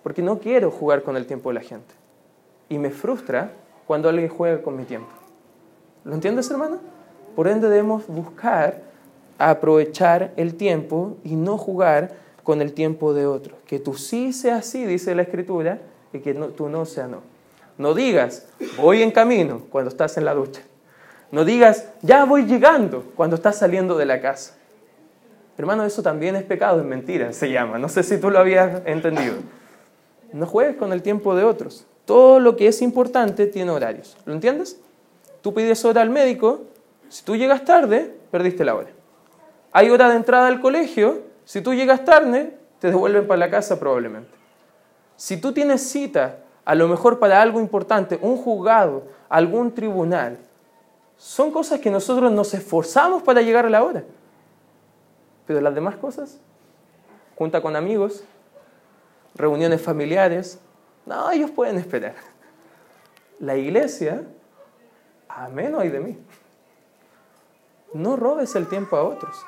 Porque 0.03 0.21
no 0.21 0.41
quiero 0.41 0.71
jugar 0.71 1.03
con 1.03 1.17
el 1.17 1.25
tiempo 1.25 1.49
de 1.49 1.55
la 1.55 1.63
gente. 1.63 1.95
Y 2.69 2.77
me 2.77 2.91
frustra 2.91 3.53
cuando 3.87 4.11
alguien 4.11 4.29
juega 4.29 4.61
con 4.61 4.77
mi 4.77 4.85
tiempo. 4.85 5.09
¿Lo 6.05 6.13
entiendes, 6.13 6.51
hermano? 6.51 6.81
Por 7.35 7.49
ende 7.49 7.71
debemos 7.71 8.07
buscar 8.09 8.90
aprovechar 9.49 10.33
el 10.37 10.55
tiempo 10.55 11.17
y 11.25 11.35
no 11.35 11.57
jugar 11.57 12.13
con 12.45 12.61
el 12.61 12.73
tiempo 12.73 13.15
de 13.15 13.27
otro. 13.27 13.57
Que 13.67 13.79
tú 13.79 13.95
sí 13.95 14.33
sea 14.33 14.57
así, 14.57 14.85
dice 14.85 15.15
la 15.15 15.23
Escritura, 15.23 15.81
y 16.13 16.19
que 16.19 16.35
tú 16.35 16.69
no 16.69 16.85
sea 16.85 17.07
no. 17.07 17.23
No 17.79 17.95
digas, 17.95 18.47
voy 18.77 19.03
en 19.03 19.11
camino 19.11 19.63
cuando 19.71 19.89
estás 19.89 20.17
en 20.19 20.25
la 20.25 20.35
ducha. 20.35 20.61
No 21.33 21.45
digas, 21.45 21.89
ya 22.03 22.25
voy 22.25 22.45
llegando 22.45 23.05
cuando 23.17 23.37
estás 23.37 23.57
saliendo 23.57 23.97
de 23.97 24.05
la 24.05 24.21
casa. 24.21 24.55
Hermano, 25.57 25.85
eso 25.85 26.03
también 26.03 26.37
es 26.37 26.43
pecado, 26.43 26.81
es 26.81 26.87
mentira, 26.87 27.33
se 27.33 27.51
llama. 27.51 27.79
No 27.79 27.89
sé 27.89 28.03
si 28.03 28.19
tú 28.19 28.31
lo 28.31 28.39
habías 28.39 28.83
entendido. 28.85 29.37
No 30.33 30.47
juegues 30.47 30.77
con 30.77 30.93
el 30.93 31.03
tiempo 31.03 31.35
de 31.35 31.45
otros. 31.45 31.87
Todo 32.05 32.41
lo 32.41 32.57
que 32.57 32.67
es 32.67 32.83
importante 32.83 33.47
tiene 33.47 33.71
horarios. 33.71 34.17
¿Lo 34.25 34.35
entiendes? 34.35 34.81
Tú 35.41 35.55
pides 35.55 35.85
hora 35.85 36.03
al 36.03 36.11
médico, 36.11 36.63
si 37.09 37.25
tú 37.25 37.37
llegas 37.37 37.65
tarde, 37.65 38.15
perdiste 38.31 38.65
la 38.65 38.75
hora. 38.75 38.91
Hay 39.73 39.91
hora 39.91 40.09
de 40.09 40.17
entrada 40.17 40.49
al 40.49 40.61
colegio, 40.61 41.23
si 41.45 41.61
tú 41.61 41.75
llegas 41.75 42.05
tarde, 42.05 42.57
te 42.81 42.89
devuelven 42.89 43.27
para 43.27 43.39
la 43.39 43.51
casa 43.51 43.79
probablemente. 43.79 44.31
Si 45.17 45.37
tú 45.37 45.53
tienes 45.53 45.89
cita, 45.89 46.39
a 46.65 46.75
lo 46.75 46.89
mejor 46.89 47.19
para 47.19 47.41
algo 47.43 47.61
importante, 47.61 48.19
un 48.23 48.37
juzgado, 48.37 49.05
algún 49.29 49.73
tribunal, 49.73 50.39
son 51.17 51.51
cosas 51.51 51.81
que 51.81 51.91
nosotros 51.91 52.33
nos 52.33 52.55
esforzamos 52.55 53.23
para 53.23 53.43
llegar 53.43 53.67
a 53.67 53.71
la 53.71 53.83
hora. 53.83 54.05
Pero 55.47 55.61
las 55.61 55.75
demás 55.75 55.97
cosas, 55.97 56.39
junta 57.37 57.61
con 57.61 57.77
amigos, 57.77 58.25
reuniones 59.35 59.83
familiares, 59.83 60.59
no, 61.07 61.31
ellos 61.31 61.51
pueden 61.51 61.77
esperar. 61.77 62.15
La 63.39 63.57
iglesia, 63.57 64.23
a 65.29 65.49
menos 65.49 65.81
hay 65.81 65.91
de 65.91 66.01
mí. 66.01 66.19
No 67.93 68.17
robes 68.17 68.55
el 68.55 68.69
tiempo 68.69 68.97
a 68.97 69.03
otros. 69.03 69.45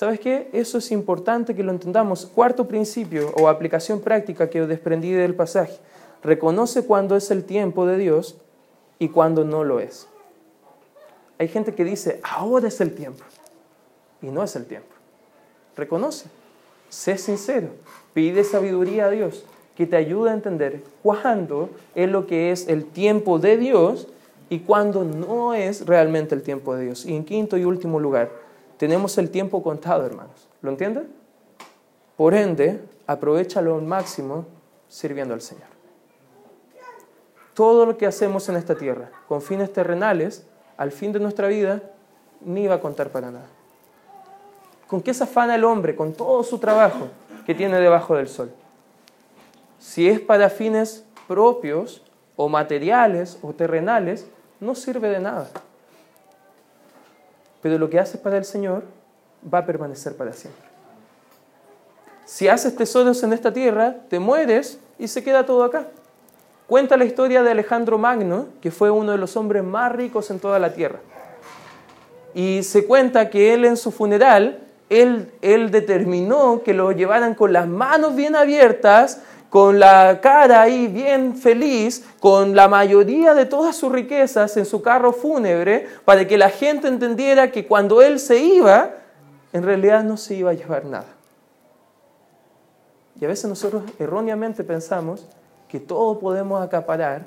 ¿Sabes 0.00 0.18
qué? 0.18 0.48
Eso 0.54 0.78
es 0.78 0.92
importante 0.92 1.54
que 1.54 1.62
lo 1.62 1.72
entendamos. 1.72 2.24
Cuarto 2.24 2.66
principio 2.66 3.34
o 3.38 3.48
aplicación 3.48 4.00
práctica 4.00 4.48
que 4.48 4.66
desprendí 4.66 5.12
del 5.12 5.34
pasaje. 5.34 5.76
Reconoce 6.22 6.86
cuándo 6.86 7.16
es 7.16 7.30
el 7.30 7.44
tiempo 7.44 7.84
de 7.84 7.98
Dios 7.98 8.38
y 8.98 9.10
cuándo 9.10 9.44
no 9.44 9.62
lo 9.62 9.78
es. 9.78 10.08
Hay 11.38 11.48
gente 11.48 11.74
que 11.74 11.84
dice, 11.84 12.18
ahora 12.22 12.68
es 12.68 12.80
el 12.80 12.94
tiempo. 12.94 13.24
Y 14.22 14.28
no 14.28 14.42
es 14.42 14.56
el 14.56 14.64
tiempo. 14.64 14.88
Reconoce. 15.76 16.30
Sé 16.88 17.18
sincero. 17.18 17.68
Pide 18.14 18.42
sabiduría 18.42 19.04
a 19.04 19.10
Dios 19.10 19.44
que 19.76 19.86
te 19.86 19.96
ayude 19.96 20.30
a 20.30 20.32
entender 20.32 20.82
cuándo 21.02 21.68
es 21.94 22.08
lo 22.08 22.26
que 22.26 22.52
es 22.52 22.68
el 22.68 22.86
tiempo 22.86 23.38
de 23.38 23.58
Dios 23.58 24.08
y 24.48 24.60
cuándo 24.60 25.04
no 25.04 25.52
es 25.52 25.84
realmente 25.84 26.34
el 26.34 26.42
tiempo 26.42 26.74
de 26.74 26.86
Dios. 26.86 27.04
Y 27.04 27.14
en 27.14 27.26
quinto 27.26 27.58
y 27.58 27.66
último 27.66 28.00
lugar, 28.00 28.30
tenemos 28.80 29.18
el 29.18 29.28
tiempo 29.28 29.62
contado, 29.62 30.06
hermanos. 30.06 30.48
¿Lo 30.62 30.70
entienden? 30.70 31.06
Por 32.16 32.32
ende, 32.32 32.80
aprovechalo 33.06 33.74
al 33.74 33.82
máximo 33.82 34.46
sirviendo 34.88 35.34
al 35.34 35.42
Señor. 35.42 35.68
Todo 37.52 37.84
lo 37.84 37.98
que 37.98 38.06
hacemos 38.06 38.48
en 38.48 38.56
esta 38.56 38.74
tierra 38.74 39.10
con 39.28 39.42
fines 39.42 39.70
terrenales, 39.70 40.46
al 40.78 40.92
fin 40.92 41.12
de 41.12 41.20
nuestra 41.20 41.46
vida, 41.48 41.82
ni 42.40 42.68
va 42.68 42.76
a 42.76 42.80
contar 42.80 43.10
para 43.10 43.30
nada. 43.30 43.48
¿Con 44.86 45.02
qué 45.02 45.12
se 45.12 45.24
afana 45.24 45.56
el 45.56 45.64
hombre 45.64 45.94
con 45.94 46.14
todo 46.14 46.42
su 46.42 46.58
trabajo 46.58 47.08
que 47.44 47.54
tiene 47.54 47.78
debajo 47.80 48.16
del 48.16 48.28
sol? 48.28 48.50
Si 49.78 50.08
es 50.08 50.20
para 50.20 50.48
fines 50.48 51.04
propios 51.28 52.02
o 52.34 52.48
materiales 52.48 53.38
o 53.42 53.52
terrenales, 53.52 54.26
no 54.58 54.74
sirve 54.74 55.10
de 55.10 55.20
nada. 55.20 55.50
Pero 57.62 57.78
lo 57.78 57.90
que 57.90 57.98
haces 57.98 58.20
para 58.20 58.38
el 58.38 58.44
Señor 58.44 58.84
va 59.52 59.58
a 59.58 59.66
permanecer 59.66 60.16
para 60.16 60.32
siempre. 60.32 60.62
Si 62.24 62.48
haces 62.48 62.76
tesoros 62.76 63.22
en 63.22 63.32
esta 63.32 63.52
tierra, 63.52 63.96
te 64.08 64.18
mueres 64.18 64.78
y 64.98 65.08
se 65.08 65.24
queda 65.24 65.44
todo 65.46 65.64
acá. 65.64 65.88
Cuenta 66.66 66.96
la 66.96 67.04
historia 67.04 67.42
de 67.42 67.50
Alejandro 67.50 67.98
Magno, 67.98 68.46
que 68.60 68.70
fue 68.70 68.90
uno 68.90 69.12
de 69.12 69.18
los 69.18 69.36
hombres 69.36 69.64
más 69.64 69.90
ricos 69.90 70.30
en 70.30 70.38
toda 70.38 70.60
la 70.60 70.72
tierra. 70.72 71.00
Y 72.32 72.62
se 72.62 72.86
cuenta 72.86 73.28
que 73.28 73.52
él 73.52 73.64
en 73.64 73.76
su 73.76 73.90
funeral, 73.90 74.60
él, 74.88 75.32
él 75.42 75.72
determinó 75.72 76.62
que 76.62 76.72
lo 76.72 76.92
llevaran 76.92 77.34
con 77.34 77.52
las 77.52 77.66
manos 77.66 78.14
bien 78.14 78.36
abiertas 78.36 79.20
con 79.50 79.80
la 79.80 80.20
cara 80.22 80.62
ahí 80.62 80.86
bien 80.86 81.36
feliz, 81.36 82.06
con 82.20 82.54
la 82.54 82.68
mayoría 82.68 83.34
de 83.34 83.46
todas 83.46 83.74
sus 83.76 83.90
riquezas 83.90 84.56
en 84.56 84.64
su 84.64 84.80
carro 84.80 85.12
fúnebre, 85.12 85.88
para 86.04 86.26
que 86.26 86.38
la 86.38 86.50
gente 86.50 86.86
entendiera 86.86 87.50
que 87.50 87.66
cuando 87.66 88.00
él 88.00 88.20
se 88.20 88.38
iba, 88.38 88.92
en 89.52 89.64
realidad 89.64 90.04
no 90.04 90.16
se 90.16 90.36
iba 90.36 90.52
a 90.52 90.54
llevar 90.54 90.84
nada. 90.84 91.08
Y 93.20 93.24
a 93.24 93.28
veces 93.28 93.50
nosotros 93.50 93.82
erróneamente 93.98 94.62
pensamos 94.62 95.26
que 95.68 95.80
todo 95.80 96.20
podemos 96.20 96.62
acaparar 96.62 97.26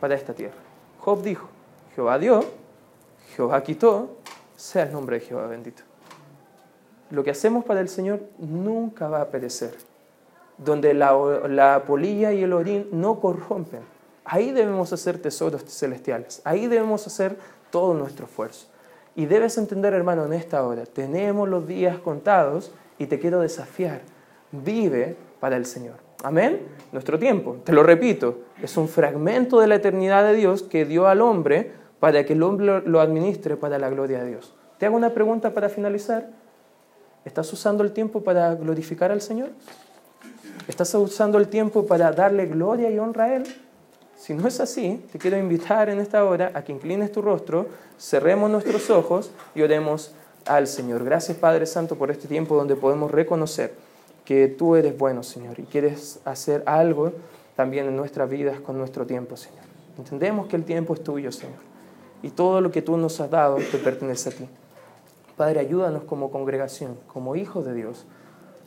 para 0.00 0.14
esta 0.14 0.34
tierra. 0.34 0.54
Job 1.00 1.22
dijo, 1.22 1.48
Jehová 1.96 2.18
dio, 2.18 2.44
Jehová 3.34 3.62
quitó, 3.62 4.18
sea 4.54 4.82
el 4.82 4.92
nombre 4.92 5.18
de 5.18 5.26
Jehová 5.26 5.46
bendito. 5.46 5.82
Lo 7.10 7.24
que 7.24 7.30
hacemos 7.30 7.64
para 7.64 7.80
el 7.80 7.88
Señor 7.88 8.20
nunca 8.38 9.08
va 9.08 9.22
a 9.22 9.26
perecer 9.28 9.91
donde 10.64 10.94
la, 10.94 11.82
polilla 11.86 12.32
y 12.32 12.42
el 12.42 12.52
orín 12.52 12.88
no 12.92 13.20
corrompen. 13.20 13.80
Ahí 14.24 14.52
debemos 14.52 14.92
hacer 14.92 15.18
tesoros 15.18 15.64
celestiales, 15.64 16.40
ahí 16.44 16.66
debemos 16.66 17.06
hacer 17.06 17.36
todo 17.70 17.94
nuestro 17.94 18.26
esfuerzo. 18.26 18.68
Y 19.14 19.26
debes 19.26 19.58
entender, 19.58 19.92
hermano, 19.92 20.24
en 20.24 20.32
esta 20.32 20.64
hora, 20.66 20.86
tenemos 20.86 21.48
los 21.48 21.66
días 21.66 21.98
contados 21.98 22.72
y 22.98 23.06
te 23.06 23.18
quiero 23.18 23.40
desafiar, 23.40 24.00
vive 24.52 25.16
para 25.40 25.56
el 25.56 25.66
Señor. 25.66 25.96
Amén. 26.22 26.60
Nuestro 26.92 27.18
tiempo, 27.18 27.56
te 27.64 27.72
lo 27.72 27.82
repito, 27.82 28.38
es 28.62 28.76
un 28.76 28.88
fragmento 28.88 29.58
de 29.60 29.66
la 29.66 29.74
eternidad 29.74 30.24
de 30.24 30.34
Dios 30.34 30.62
que 30.62 30.84
dio 30.84 31.08
al 31.08 31.20
hombre 31.20 31.72
para 31.98 32.24
que 32.24 32.34
el 32.34 32.42
hombre 32.42 32.82
lo 32.86 33.00
administre 33.00 33.56
para 33.56 33.78
la 33.78 33.90
gloria 33.90 34.22
de 34.22 34.30
Dios. 34.30 34.54
Te 34.78 34.86
hago 34.86 34.96
una 34.96 35.10
pregunta 35.10 35.52
para 35.52 35.68
finalizar. 35.68 36.30
¿Estás 37.24 37.52
usando 37.52 37.84
el 37.84 37.92
tiempo 37.92 38.22
para 38.22 38.54
glorificar 38.54 39.12
al 39.12 39.20
Señor? 39.20 39.50
¿Estás 40.68 40.94
usando 40.94 41.38
el 41.38 41.48
tiempo 41.48 41.86
para 41.86 42.12
darle 42.12 42.46
gloria 42.46 42.90
y 42.90 42.98
honra 42.98 43.24
a 43.24 43.36
Él? 43.36 43.44
Si 44.16 44.34
no 44.34 44.46
es 44.46 44.60
así, 44.60 45.04
te 45.10 45.18
quiero 45.18 45.36
invitar 45.36 45.88
en 45.88 45.98
esta 45.98 46.24
hora 46.24 46.52
a 46.54 46.62
que 46.62 46.70
inclines 46.70 47.10
tu 47.10 47.22
rostro, 47.22 47.66
cerremos 47.98 48.50
nuestros 48.50 48.88
ojos 48.90 49.32
y 49.54 49.62
oremos 49.62 50.14
al 50.46 50.68
Señor. 50.68 51.02
Gracias 51.04 51.36
Padre 51.36 51.66
Santo 51.66 51.96
por 51.96 52.10
este 52.12 52.28
tiempo 52.28 52.54
donde 52.54 52.76
podemos 52.76 53.10
reconocer 53.10 53.74
que 54.24 54.46
tú 54.46 54.76
eres 54.76 54.96
bueno, 54.96 55.24
Señor, 55.24 55.58
y 55.58 55.64
quieres 55.64 56.20
hacer 56.24 56.62
algo 56.66 57.12
también 57.56 57.86
en 57.86 57.96
nuestras 57.96 58.30
vidas 58.30 58.60
con 58.60 58.78
nuestro 58.78 59.06
tiempo, 59.06 59.36
Señor. 59.36 59.64
Entendemos 59.98 60.46
que 60.46 60.56
el 60.56 60.64
tiempo 60.64 60.94
es 60.94 61.02
tuyo, 61.02 61.32
Señor, 61.32 61.58
y 62.22 62.30
todo 62.30 62.60
lo 62.60 62.70
que 62.70 62.82
tú 62.82 62.96
nos 62.96 63.20
has 63.20 63.30
dado 63.30 63.56
te 63.56 63.78
pertenece 63.78 64.28
a 64.28 64.32
ti. 64.32 64.48
Padre, 65.36 65.60
ayúdanos 65.60 66.04
como 66.04 66.30
congregación, 66.30 66.96
como 67.12 67.34
hijos 67.34 67.64
de 67.64 67.74
Dios, 67.74 68.06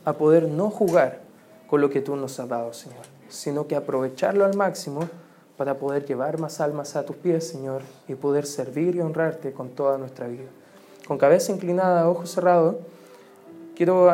a 0.04 0.12
poder 0.12 0.48
no 0.48 0.70
jugar 0.70 1.25
con 1.66 1.80
lo 1.80 1.90
que 1.90 2.00
tú 2.00 2.16
nos 2.16 2.38
has 2.38 2.48
dado, 2.48 2.72
Señor, 2.72 3.04
sino 3.28 3.66
que 3.66 3.76
aprovecharlo 3.76 4.44
al 4.44 4.56
máximo 4.56 5.08
para 5.56 5.78
poder 5.78 6.04
llevar 6.04 6.38
más 6.38 6.60
almas 6.60 6.96
a 6.96 7.04
tus 7.04 7.16
pies, 7.16 7.48
Señor, 7.48 7.82
y 8.08 8.14
poder 8.14 8.46
servir 8.46 8.96
y 8.96 9.00
honrarte 9.00 9.52
con 9.52 9.70
toda 9.70 9.98
nuestra 9.98 10.26
vida. 10.26 10.48
Con 11.06 11.18
cabeza 11.18 11.52
inclinada, 11.52 12.08
ojos 12.08 12.30
cerrados, 12.30 12.76
quiero 13.74 14.04